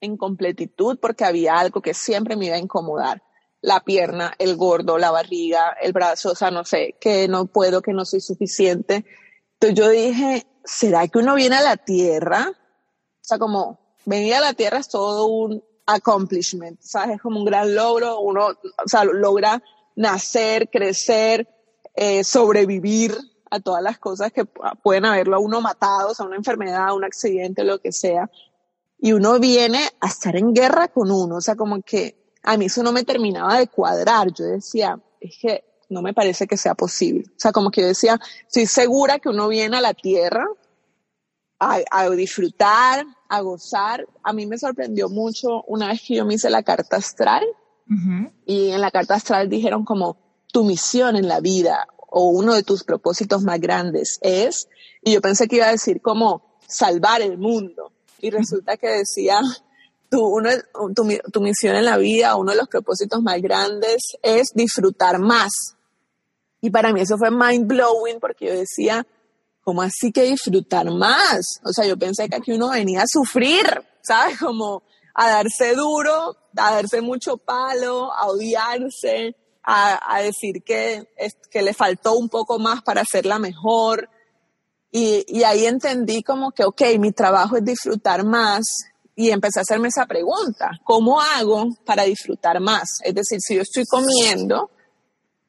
[0.01, 3.23] en completitud porque había algo que siempre me iba a incomodar
[3.61, 7.81] la pierna, el gordo, la barriga, el brazo, o sea, no sé, que no puedo,
[7.81, 9.05] que no soy suficiente.
[9.53, 12.51] Entonces yo dije, ¿será que uno viene a la tierra?
[12.51, 17.15] O sea, como venir a la tierra es todo un accomplishment, ¿sabes?
[17.15, 19.63] Es como un gran logro, uno, o sea, logra
[19.95, 21.47] nacer, crecer,
[21.95, 23.15] eh, sobrevivir
[23.49, 27.03] a todas las cosas que pueden haberlo a uno matado, o sea, una enfermedad, un
[27.03, 28.29] accidente, lo que sea.
[28.97, 32.65] Y uno viene a estar en guerra con uno, o sea, como que a mí
[32.65, 34.33] eso no me terminaba de cuadrar.
[34.33, 37.25] Yo decía, es que no me parece que sea posible.
[37.29, 40.45] O sea, como que yo decía, estoy segura que uno viene a la tierra
[41.59, 44.05] a, disfrutar, a gozar.
[44.23, 47.45] A mí me sorprendió mucho una vez que yo me hice la carta astral
[48.45, 50.17] y en la carta astral dijeron como
[50.53, 54.69] tu misión en la vida o uno de tus propósitos más grandes es,
[55.01, 57.91] y yo pensé que iba a decir como salvar el mundo.
[58.19, 59.41] Y resulta que decía
[60.09, 65.51] tu, misión en la vida, uno de los propósitos más grandes es disfrutar más.
[66.61, 69.05] Y para mí eso fue mind blowing porque yo decía,
[69.63, 71.59] ¿cómo así que disfrutar más?
[71.65, 73.65] O sea, yo pensé que aquí uno venía a sufrir,
[74.03, 74.37] ¿sabes?
[74.37, 74.83] Como
[75.15, 81.07] a darse duro, a darse mucho palo, a odiarse, a, decir que,
[81.49, 84.09] que le faltó un poco más para hacerla mejor.
[84.91, 88.63] Y, y ahí entendí como que, ok, mi trabajo es disfrutar más
[89.15, 92.89] y empecé a hacerme esa pregunta, ¿cómo hago para disfrutar más?
[93.03, 94.71] Es decir, si yo estoy comiendo,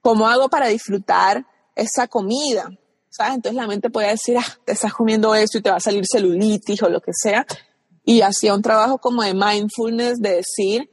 [0.02, 2.68] ¿cómo hago para disfrutar esa comida?
[3.08, 3.36] ¿Sabes?
[3.36, 6.04] Entonces la mente puede decir, ah, te estás comiendo esto y te va a salir
[6.10, 7.46] celulitis o lo que sea.
[8.04, 10.90] Y hacía un trabajo como de mindfulness, de decir,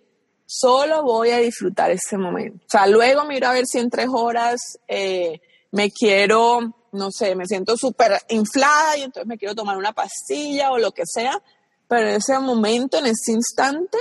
[0.51, 2.65] solo voy a disfrutar ese momento.
[2.65, 5.39] O sea, luego miro a ver si en tres horas eh,
[5.71, 10.71] me quiero, no sé, me siento súper inflada y entonces me quiero tomar una pastilla
[10.71, 11.41] o lo que sea
[11.91, 13.97] pero en ese momento, en ese instante,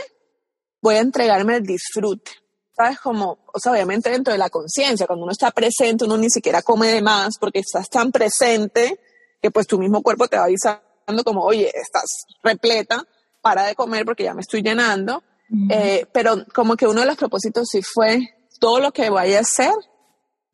[0.81, 2.31] voy a entregarme el disfrute.
[2.77, 3.01] ¿Sabes?
[3.01, 6.63] Como, o sea, obviamente dentro de la conciencia, cuando uno está presente, uno ni siquiera
[6.63, 9.01] come de más porque estás tan presente
[9.43, 13.05] que pues tu mismo cuerpo te va avisando como, oye, estás repleta,
[13.43, 15.25] para de comer porque ya me estoy llenando.
[15.69, 18.21] Eh, pero como que uno de los propósitos sí fue,
[18.61, 19.73] todo lo que vaya a hacer,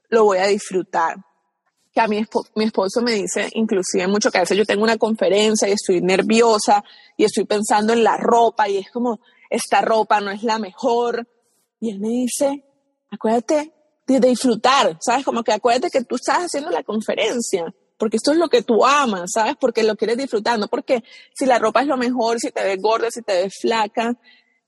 [0.09, 1.17] lo voy a disfrutar
[1.97, 2.23] que a mi,
[2.55, 6.03] mi esposo me dice inclusive mucho que a veces yo tengo una conferencia y estoy
[6.03, 6.85] nerviosa
[7.17, 9.19] y estoy pensando en la ropa y es como,
[9.49, 11.27] esta ropa no es la mejor.
[11.81, 12.65] Y él me dice,
[13.11, 13.73] acuérdate
[14.07, 15.25] de, disfrutar, ¿sabes?
[15.25, 18.85] Como que acuérdate que tú estás haciendo la conferencia, porque esto es lo que tú
[18.85, 19.57] amas, ¿sabes?
[19.59, 21.03] Porque lo quieres disfrutar, no porque
[21.35, 24.15] si la ropa es lo mejor, si te ves gorda, si te ves flaca,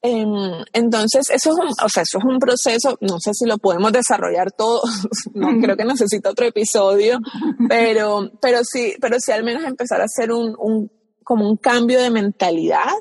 [0.01, 3.93] entonces, eso es, un, o sea, eso es un proceso, no sé si lo podemos
[3.93, 4.83] desarrollar todo,
[5.35, 7.19] no creo que necesita otro episodio,
[7.69, 10.91] pero, pero sí, pero sí al menos empezar a hacer un, un,
[11.25, 12.93] como un cambio de mentalidad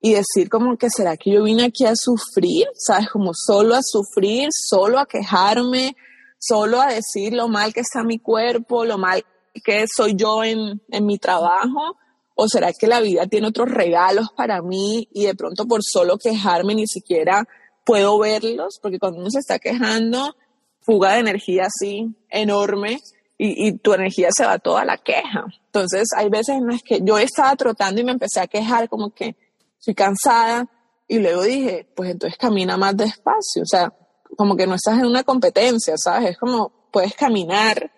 [0.00, 3.80] y decir como que será que yo vine aquí a sufrir, sabes, como solo a
[3.82, 5.96] sufrir, solo a quejarme,
[6.38, 9.24] solo a decir lo mal que está mi cuerpo, lo mal
[9.64, 11.96] que soy yo en, en mi trabajo,
[12.40, 16.18] ¿O será que la vida tiene otros regalos para mí y de pronto por solo
[16.18, 17.48] quejarme ni siquiera
[17.84, 18.78] puedo verlos?
[18.80, 20.36] Porque cuando uno se está quejando,
[20.82, 23.00] fuga de energía así enorme
[23.38, 25.46] y, tu energía se va toda a la queja.
[25.66, 29.10] Entonces, hay veces en las que yo estaba trotando y me empecé a quejar como
[29.10, 29.34] que
[29.76, 30.70] estoy cansada
[31.08, 33.92] y luego dije, pues entonces camina más despacio, o sea,
[34.36, 36.30] como que no estás en una competencia, ¿sabes?
[36.30, 37.90] Es como puedes caminar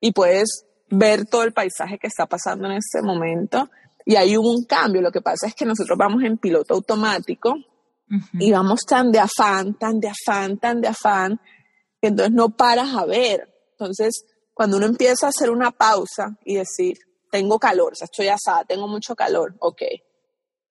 [0.00, 3.70] y puedes ver todo el paisaje que está pasando en ese momento
[4.04, 5.00] y hay un cambio.
[5.00, 7.54] Lo que pasa es que nosotros vamos en piloto automático
[8.34, 11.40] y vamos tan de afán, tan de afán, tan de afán,
[12.00, 13.48] que entonces no paras a ver.
[13.72, 16.98] Entonces, cuando uno empieza a hacer una pausa y decir,
[17.30, 19.82] tengo calor, o sea, estoy asada, tengo mucho calor, ok.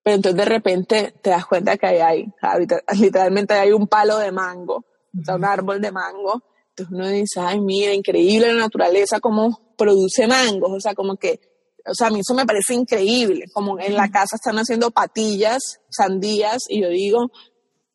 [0.03, 2.25] Pero entonces de repente te das cuenta que hay,
[2.99, 6.41] literalmente hay un palo de mango, o sea, un árbol de mango.
[6.69, 11.39] Entonces uno dice, ay, mira, increíble la naturaleza, cómo produce mangos, o sea, como que,
[11.85, 15.79] o sea, a mí eso me parece increíble, como en la casa están haciendo patillas,
[15.89, 17.31] sandías, y yo digo,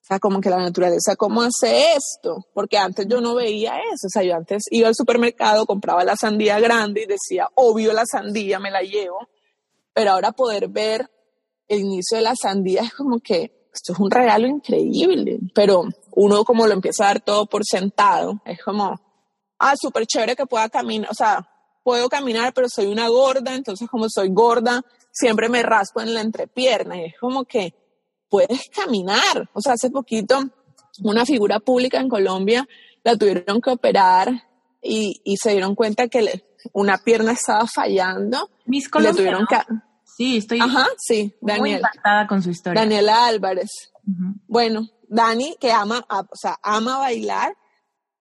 [0.08, 2.46] sea, como que la naturaleza, ¿cómo hace esto?
[2.54, 4.06] Porque antes yo no veía eso.
[4.06, 8.04] O sea, yo antes iba al supermercado, compraba la sandía grande y decía, obvio la
[8.06, 9.28] sandía, me la llevo.
[9.92, 11.10] Pero ahora poder ver
[11.68, 15.40] el inicio de la sandía es como que esto es un regalo increíble.
[15.54, 18.98] Pero uno como lo empieza a dar todo por sentado, es como,
[19.58, 21.10] ah, súper chévere que pueda caminar.
[21.10, 21.46] O sea,
[21.88, 26.20] puedo caminar, pero soy una gorda, entonces como soy gorda, siempre me raspo en la
[26.20, 26.98] entrepierna.
[26.98, 27.72] Y es como que
[28.28, 29.48] puedes caminar.
[29.54, 30.38] O sea, hace poquito
[31.02, 32.68] una figura pública en Colombia
[33.04, 34.28] la tuvieron que operar
[34.82, 38.50] y, se dieron cuenta que una pierna estaba fallando.
[38.66, 39.56] Mis Colombia, tuvieron que...
[40.04, 42.82] Sí, estoy Ajá, sí, muy impactada con su historia.
[42.82, 43.70] Daniela Álvarez.
[44.46, 47.56] Bueno, Dani, que ama, o sea, ama bailar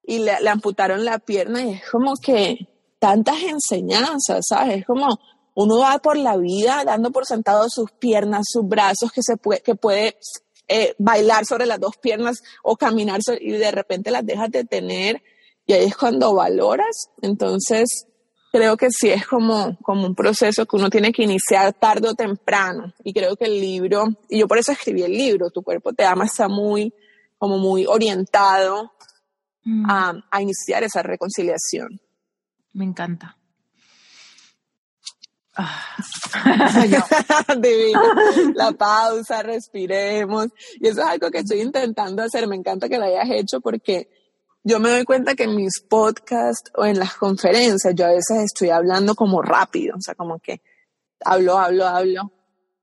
[0.04, 4.80] y le, le amputaron la pierna y es como que tantas enseñanzas, ¿sabes?
[4.80, 5.08] Es como
[5.56, 9.62] uno va por la vida dando por sentado sus piernas, sus brazos, que, se puede,
[9.62, 10.18] que puede
[10.68, 15.24] eh, bailar sobre las dos piernas o caminar y de repente las dejas de tener
[15.66, 17.10] y ahí es cuando valoras.
[17.22, 18.06] Entonces,
[18.52, 22.16] creo que sí es como, como un proceso que uno tiene que iniciar tarde o
[22.16, 22.94] temprano.
[23.04, 26.06] Y creo que el libro, y yo por eso escribí el libro, Tu cuerpo te
[26.06, 26.94] ama, está muy,
[27.38, 28.92] como muy orientado
[29.64, 29.90] mm.
[29.90, 32.00] a, a iniciar esa reconciliación.
[32.74, 33.38] Me encanta.
[38.54, 40.48] La pausa, respiremos.
[40.80, 42.48] Y eso es algo que estoy intentando hacer.
[42.48, 44.10] Me encanta que lo hayas hecho porque
[44.64, 48.44] yo me doy cuenta que en mis podcasts o en las conferencias yo a veces
[48.44, 50.62] estoy hablando como rápido, o sea, como que
[51.24, 52.32] hablo, hablo, hablo.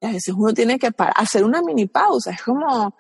[0.01, 2.33] Y a veces uno tiene que hacer una mini pausa.
[2.33, 2.97] Es como,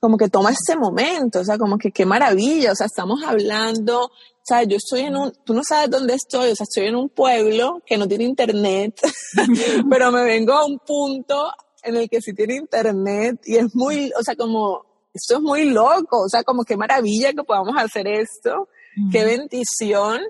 [0.00, 4.04] como que toma ese momento, o sea, como que qué maravilla, o sea, estamos hablando,
[4.04, 4.10] o
[4.44, 7.08] sea, yo estoy en un, tú no sabes dónde estoy, o sea, estoy en un
[7.08, 9.00] pueblo que no tiene internet,
[9.90, 11.50] pero me vengo a un punto
[11.82, 15.64] en el que sí tiene internet y es muy, o sea, como, esto es muy
[15.70, 18.68] loco, o sea, como qué maravilla que podamos hacer esto,
[19.12, 20.20] qué bendición,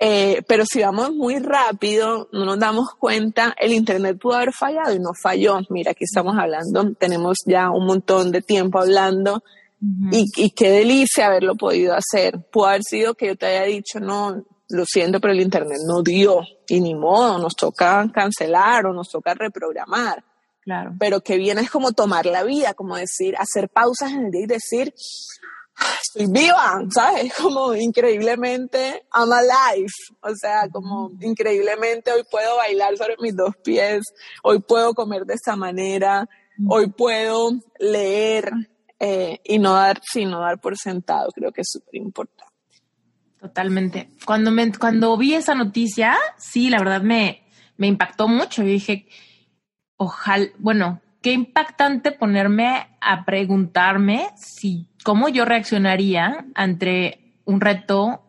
[0.00, 4.94] eh, pero si vamos muy rápido, no nos damos cuenta, el Internet pudo haber fallado
[4.94, 5.58] y no falló.
[5.70, 9.42] Mira, aquí estamos hablando, tenemos ya un montón de tiempo hablando
[10.10, 12.40] y, qué delicia haberlo podido hacer.
[12.50, 16.02] Pudo haber sido que yo te haya dicho, no, lo siento, pero el Internet no
[16.02, 20.24] dio y ni modo, nos toca cancelar o nos toca reprogramar.
[20.62, 20.94] Claro.
[20.98, 24.42] Pero que viene es como tomar la vida, como decir, hacer pausas en el día
[24.42, 24.94] y decir,
[26.02, 27.32] estoy viva, ¿sabes?
[27.40, 29.90] Como increíblemente, I'm alive.
[30.20, 34.02] O sea, como increíblemente hoy puedo bailar sobre mis dos pies,
[34.42, 36.28] hoy puedo comer de esta manera,
[36.68, 38.50] hoy puedo leer
[38.98, 41.30] eh, y no dar, sino dar por sentado.
[41.34, 42.52] Creo que es súper importante.
[43.40, 44.10] Totalmente.
[44.26, 47.44] Cuando, me, cuando vi esa noticia, sí, la verdad me,
[47.76, 48.62] me impactó mucho.
[48.62, 49.06] y dije,
[49.96, 58.24] ojalá, bueno, qué impactante ponerme a preguntarme si cómo yo reaccionaría ante un reto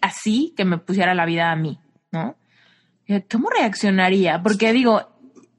[0.00, 1.78] así que me pusiera la vida a mí,
[2.10, 2.36] ¿no?
[3.30, 4.42] ¿Cómo reaccionaría?
[4.42, 5.11] Porque digo,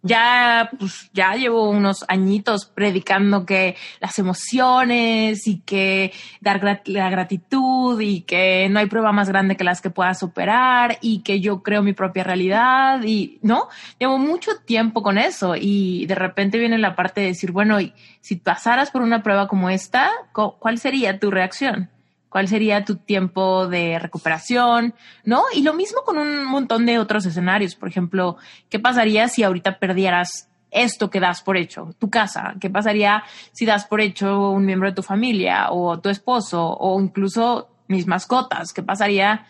[0.03, 6.11] ya, pues, ya llevo unos añitos predicando que las emociones y que
[6.41, 10.97] dar la gratitud y que no hay prueba más grande que las que puedas superar
[11.01, 13.69] y que yo creo mi propia realidad y, ¿no?
[13.97, 17.77] Llevo mucho tiempo con eso y de repente viene la parte de decir, bueno,
[18.19, 21.89] si pasaras por una prueba como esta, ¿cuál sería tu reacción?
[22.33, 25.43] Cuál sería tu tiempo de recuperación, ¿no?
[25.53, 27.75] Y lo mismo con un montón de otros escenarios.
[27.75, 28.37] Por ejemplo,
[28.71, 32.55] ¿qué pasaría si ahorita perdieras esto que das por hecho, tu casa?
[32.59, 36.99] ¿Qué pasaría si das por hecho un miembro de tu familia o tu esposo o
[36.99, 38.73] incluso mis mascotas?
[38.73, 39.45] ¿Qué pasaría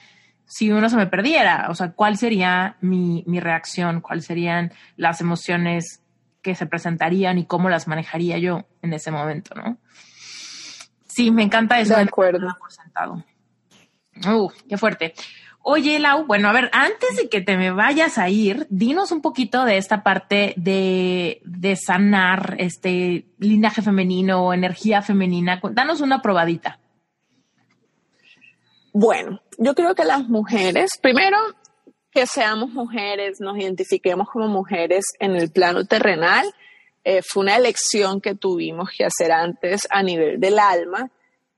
[0.46, 1.68] si uno se me perdiera?
[1.70, 4.02] O sea, ¿cuál sería mi, mi reacción?
[4.02, 6.04] ¿Cuáles serían las emociones
[6.42, 9.78] que se presentarían y cómo las manejaría yo en ese momento, ¿no?
[11.14, 11.96] Sí, me encanta eso.
[11.96, 12.48] De acuerdo.
[12.60, 13.24] Por sentado.
[14.28, 15.14] Uh, qué fuerte.
[15.66, 19.22] Oye, Lau, bueno, a ver, antes de que te me vayas a ir, dinos un
[19.22, 25.62] poquito de esta parte de, de sanar este linaje femenino o energía femenina.
[25.72, 26.80] Danos una probadita.
[28.92, 31.38] Bueno, yo creo que las mujeres, primero,
[32.12, 36.46] que seamos mujeres, nos identifiquemos como mujeres en el plano terrenal,
[37.04, 41.12] eh, fue una elección que tuvimos que hacer antes a nivel del alma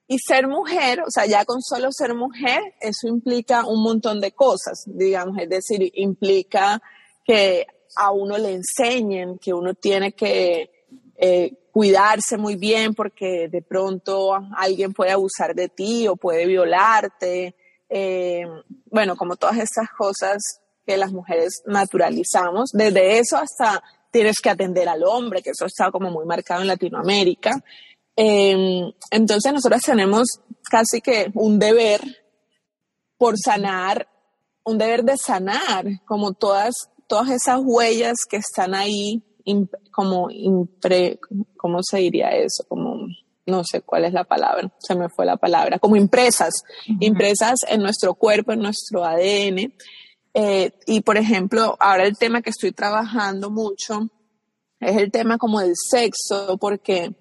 [0.08, 4.32] y ser mujer, o sea, ya con solo ser mujer, eso implica un montón de
[4.34, 6.82] cosas, digamos, es decir, implica
[7.24, 7.66] que
[7.96, 10.70] a uno le enseñen que uno tiene que
[11.16, 17.56] eh, cuidarse muy bien porque de pronto alguien puede abusar de ti o puede violarte.
[17.90, 18.46] Eh,
[18.86, 20.38] bueno, como todas estas cosas
[20.86, 23.82] que las mujeres naturalizamos, desde eso hasta
[24.16, 27.52] tienes que atender al hombre, que eso está como muy marcado en Latinoamérica.
[28.16, 30.40] Em, entonces nosotros tenemos
[30.72, 32.00] casi que un deber
[33.18, 34.08] por sanar,
[34.64, 36.74] un deber de sanar, como todas,
[37.08, 39.22] todas esas huellas que están ahí,
[39.92, 41.20] como impre,
[41.58, 42.64] ¿cómo se diría eso?
[42.70, 43.08] Como,
[43.46, 46.54] no sé cuál es la palabra, se me fue la palabra, como impresas,
[47.02, 49.74] impresas en nuestro cuerpo, en nuestro ADN.
[50.38, 54.10] Eh, y por ejemplo, ahora el tema que estoy trabajando mucho
[54.82, 57.16] es el tema como del sexo, porque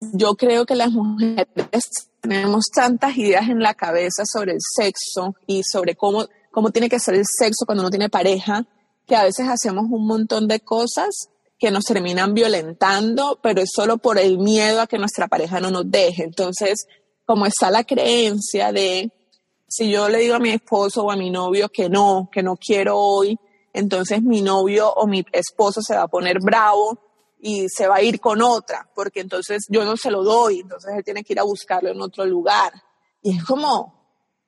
[0.00, 1.46] yo creo que las mujeres
[2.22, 6.98] tenemos tantas ideas en la cabeza sobre el sexo y sobre cómo, cómo tiene que
[6.98, 8.66] ser el sexo cuando uno tiene pareja,
[9.06, 13.98] que a veces hacemos un montón de cosas que nos terminan violentando, pero es solo
[13.98, 16.22] por el miedo a que nuestra pareja no nos deje.
[16.22, 16.86] Entonces,
[17.26, 19.12] como está la creencia de,
[19.70, 22.56] si yo le digo a mi esposo o a mi novio que no, que no
[22.56, 23.38] quiero hoy,
[23.72, 26.98] entonces mi novio o mi esposo se va a poner bravo
[27.38, 30.92] y se va a ir con otra, porque entonces yo no se lo doy, entonces
[30.96, 32.72] él tiene que ir a buscarlo en otro lugar.
[33.22, 33.94] Y es como,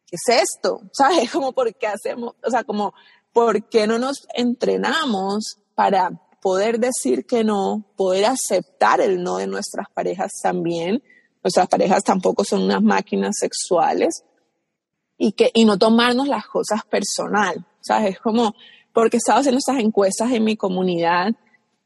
[0.06, 0.80] ¿qué es esto?
[0.92, 1.22] ¿Sabes?
[1.22, 2.34] Es como, ¿por qué hacemos?
[2.44, 2.92] O sea, como,
[3.32, 6.10] ¿por qué no nos entrenamos para
[6.42, 11.00] poder decir que no, poder aceptar el no de nuestras parejas también?
[11.44, 14.24] Nuestras parejas tampoco son unas máquinas sexuales
[15.22, 18.14] y que y no tomarnos las cosas personal, ¿sabes?
[18.14, 18.56] Es como
[18.92, 21.32] porque estaba haciendo estas encuestas en mi comunidad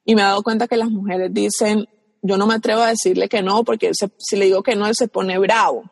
[0.06, 1.86] y me he dado cuenta que las mujeres dicen,
[2.22, 4.94] yo no me atrevo a decirle que no, porque si le digo que no, él
[4.96, 5.84] se pone bravo.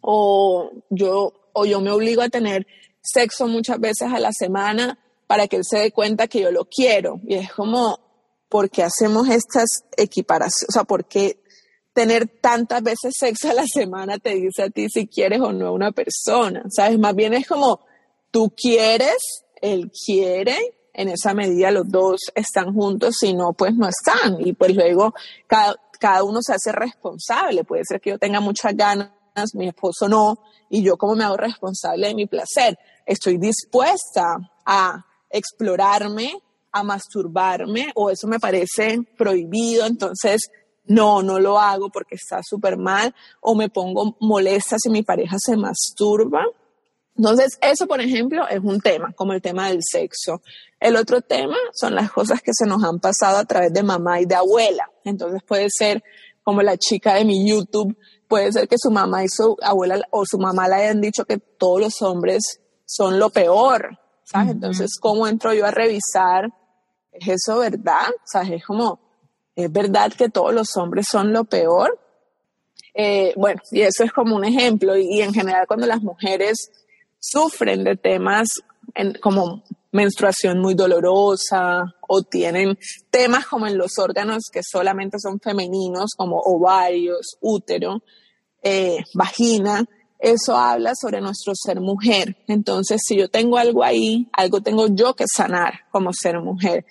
[0.00, 2.66] O yo, o yo me obligo a tener
[3.00, 4.98] sexo muchas veces a la semana
[5.28, 7.20] para que él se dé cuenta que yo lo quiero.
[7.24, 8.00] Y es como,
[8.48, 10.70] ¿por qué hacemos estas equiparaciones?
[10.70, 11.43] O sea, ¿por qué
[11.94, 15.68] tener tantas veces sexo a la semana te dice a ti si quieres o no
[15.68, 16.64] a una persona?
[16.68, 16.98] ¿Sabes?
[16.98, 17.80] Más bien es como,
[18.30, 19.16] tú quieres,
[19.62, 20.58] él quiere,
[20.92, 24.38] en esa medida los dos están juntos, si no, pues no están.
[24.40, 25.14] Y pues luego
[25.46, 27.64] cada, cada uno se hace responsable.
[27.64, 29.10] Puede ser que yo tenga muchas ganas,
[29.54, 30.38] mi esposo no,
[30.70, 32.78] y yo como me hago responsable de mi placer.
[33.06, 36.32] Estoy dispuesta a explorarme,
[36.72, 40.40] a masturbarme, o eso me parece prohibido, entonces
[40.86, 45.36] no, no lo hago porque está súper mal, o me pongo molesta si mi pareja
[45.38, 46.44] se masturba
[47.16, 50.42] entonces, eso, por ejemplo, es un tema, como el tema del sexo.
[50.80, 54.20] El otro tema son las cosas que se nos han pasado a través de mamá
[54.20, 54.90] y de abuela.
[55.04, 56.02] Entonces, puede ser
[56.42, 57.96] como la chica de mi YouTube,
[58.28, 61.38] puede ser que su mamá y su abuela o su mamá le hayan dicho que
[61.38, 64.50] todos los hombres son lo peor, ¿sabes?
[64.50, 66.50] Entonces, ¿cómo entro yo a revisar?
[67.12, 68.10] ¿Es eso verdad?
[68.24, 68.50] ¿Sabes?
[68.50, 69.00] Es como,
[69.56, 71.98] ¿es verdad que todos los hombres son lo peor?
[72.94, 74.96] Eh, bueno, y eso es como un ejemplo.
[74.96, 76.70] y en general, cuando las mujeres
[77.18, 78.48] sufren de temas
[79.20, 79.62] como
[79.92, 82.76] menstruación muy dolorosa o tienen
[83.10, 88.02] temas como en los órganos que solamente son femeninos, como ovarios, útero,
[88.62, 89.84] eh, vagina,
[90.18, 92.36] eso habla sobre nuestro ser mujer.
[92.48, 96.84] Entonces, si yo tengo algo ahí, algo tengo yo que sanar como ser mujer.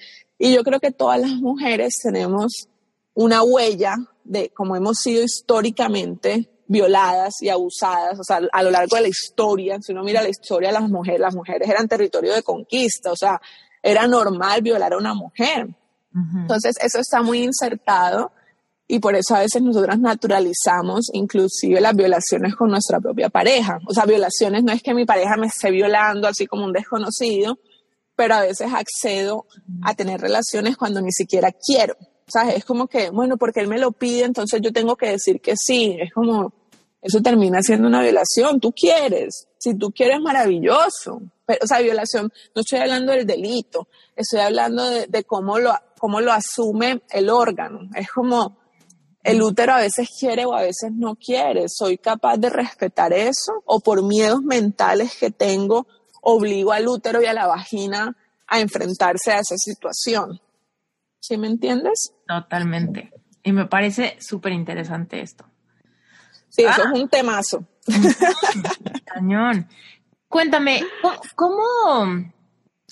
[0.44, 2.68] Y yo creo que todas las mujeres tenemos
[3.14, 3.96] una huella
[4.26, 9.08] de cómo hemos sido históricamente violadas y abusadas, o sea, a lo largo de la
[9.08, 13.14] historia, si uno mira la historia de las mujeres, las mujeres eran territorio de conquista,
[13.14, 13.40] o sea,
[13.82, 15.70] era normal violar a una mujer.
[16.14, 18.34] Entonces, eso está muy insertado
[18.86, 23.80] y por eso a veces nosotras naturalizamos inclusive las violaciones con nuestra propia pareja.
[23.88, 27.58] O sea, violaciones no es que mi pareja me esté violando así como un desconocido,
[28.16, 29.46] pero a veces accedo
[29.84, 31.96] a tener relaciones cuando ni siquiera quiero.
[32.28, 35.42] Sea, es como que, bueno, porque él me lo pide, entonces yo tengo que decir
[35.42, 35.98] que sí.
[36.00, 36.54] Es como,
[37.02, 38.60] eso termina siendo una violación.
[38.60, 41.22] Tú quieres, si tú quieres, maravilloso.
[41.46, 46.22] Pero, o sea, violación, no estoy hablando del delito, estoy hablando de, cómo, lo, cómo
[46.22, 47.90] lo asume el órgano.
[47.96, 48.58] Es como
[49.22, 51.66] el útero a veces quiere o a veces no quiere.
[51.68, 53.62] ¿Soy capaz de respetar eso?
[53.66, 55.88] ¿O por miedos mentales que tengo,
[56.24, 58.16] obligo al útero y a la vagina
[58.48, 60.42] a enfrentarse a esa situación?
[61.20, 62.14] ¿Sí me entiendes?
[62.28, 63.12] Totalmente.
[63.44, 65.46] Y me parece súper interesante esto.
[66.50, 66.92] Sí, eso es ah.
[66.94, 67.66] un temazo.
[69.06, 69.68] Cañón.
[70.28, 70.84] Cuéntame,
[71.36, 71.62] ¿cómo,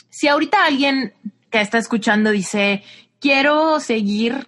[0.10, 1.14] si ahorita alguien
[1.50, 2.84] que está escuchando dice,
[3.20, 4.48] quiero seguir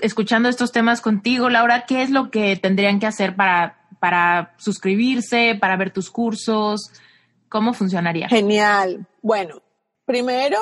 [0.00, 5.56] escuchando estos temas contigo, Laura, ¿qué es lo que tendrían que hacer para, para suscribirse,
[5.60, 6.90] para ver tus cursos?
[7.50, 8.28] ¿Cómo funcionaría?
[8.28, 9.06] Genial.
[9.22, 9.60] Bueno,
[10.06, 10.56] primero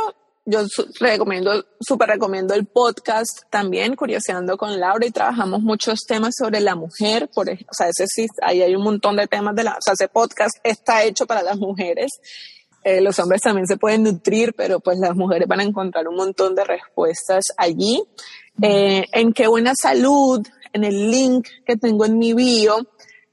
[0.47, 0.61] yo
[0.99, 6.75] recomiendo, súper recomiendo el podcast también, Curioseando con Laura, y trabajamos muchos temas sobre la
[6.75, 9.83] mujer, por, o sea, ese sí, ahí hay un montón de temas de la, o
[9.83, 12.11] sea, ese podcast está hecho para las mujeres.
[12.83, 16.17] Eh, los hombres también se pueden nutrir, pero pues las mujeres van a encontrar un
[16.17, 18.03] montón de respuestas allí.
[18.63, 20.41] Eh, en qué buena salud,
[20.73, 22.79] en el link que tengo en mi bio,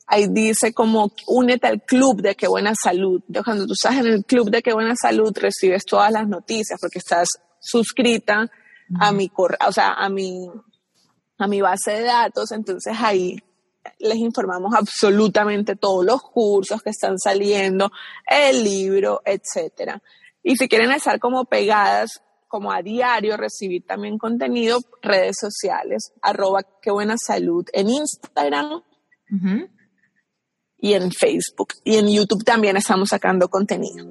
[0.07, 3.21] ahí dice como únete al club de qué buena salud.
[3.43, 6.99] cuando tú estás en el club de qué buena salud recibes todas las noticias porque
[6.99, 7.27] estás
[7.59, 8.49] suscrita
[8.99, 10.49] a mi o sea, a mi
[11.37, 13.37] a mi base de datos, entonces ahí
[13.99, 17.91] les informamos absolutamente todos los cursos que están saliendo,
[18.25, 20.01] el libro, etcétera.
[20.41, 26.61] Y si quieren estar como pegadas como a diario, recibir también contenido, redes sociales, arroba
[26.81, 28.81] qué buena salud en Instagram,
[30.85, 31.73] y en Facebook.
[31.83, 34.05] Y en YouTube también estamos sacando contenido.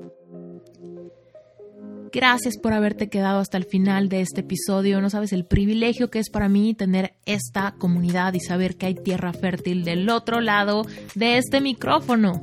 [2.13, 5.01] Gracias por haberte quedado hasta el final de este episodio.
[5.01, 8.95] No sabes el privilegio que es para mí tener esta comunidad y saber que hay
[8.97, 10.85] tierra fértil del otro lado
[11.15, 12.43] de este micrófono.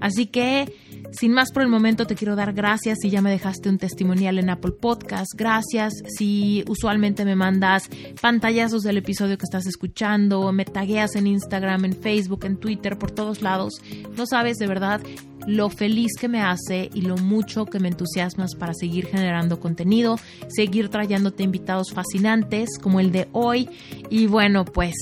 [0.00, 0.72] Así que
[1.10, 4.38] sin más por el momento te quiero dar gracias si ya me dejaste un testimonial
[4.38, 5.32] en Apple Podcast.
[5.36, 7.88] Gracias si usualmente me mandas
[8.20, 13.10] pantallazos del episodio que estás escuchando, me tagueas en Instagram, en Facebook, en Twitter, por
[13.10, 13.74] todos lados.
[14.16, 15.00] No sabes de verdad
[15.46, 20.18] lo feliz que me hace y lo mucho que me entusiasmas para seguir generando contenido,
[20.48, 23.68] seguir trayéndote invitados fascinantes como el de hoy.
[24.08, 24.94] Y bueno, pues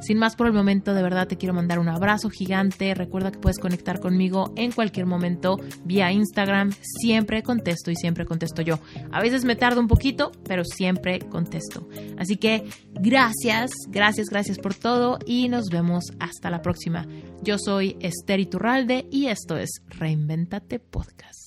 [0.00, 2.94] sin más por el momento, de verdad te quiero mandar un abrazo gigante.
[2.94, 6.72] Recuerda que puedes conectar conmigo en cualquier momento vía Instagram.
[6.82, 8.78] Siempre contesto y siempre contesto yo.
[9.12, 11.88] A veces me tardo un poquito, pero siempre contesto.
[12.18, 17.06] Así que gracias, gracias, gracias por todo y nos vemos hasta la próxima.
[17.42, 21.45] Yo soy Esther Iturralde y esto es Reinventate Podcast.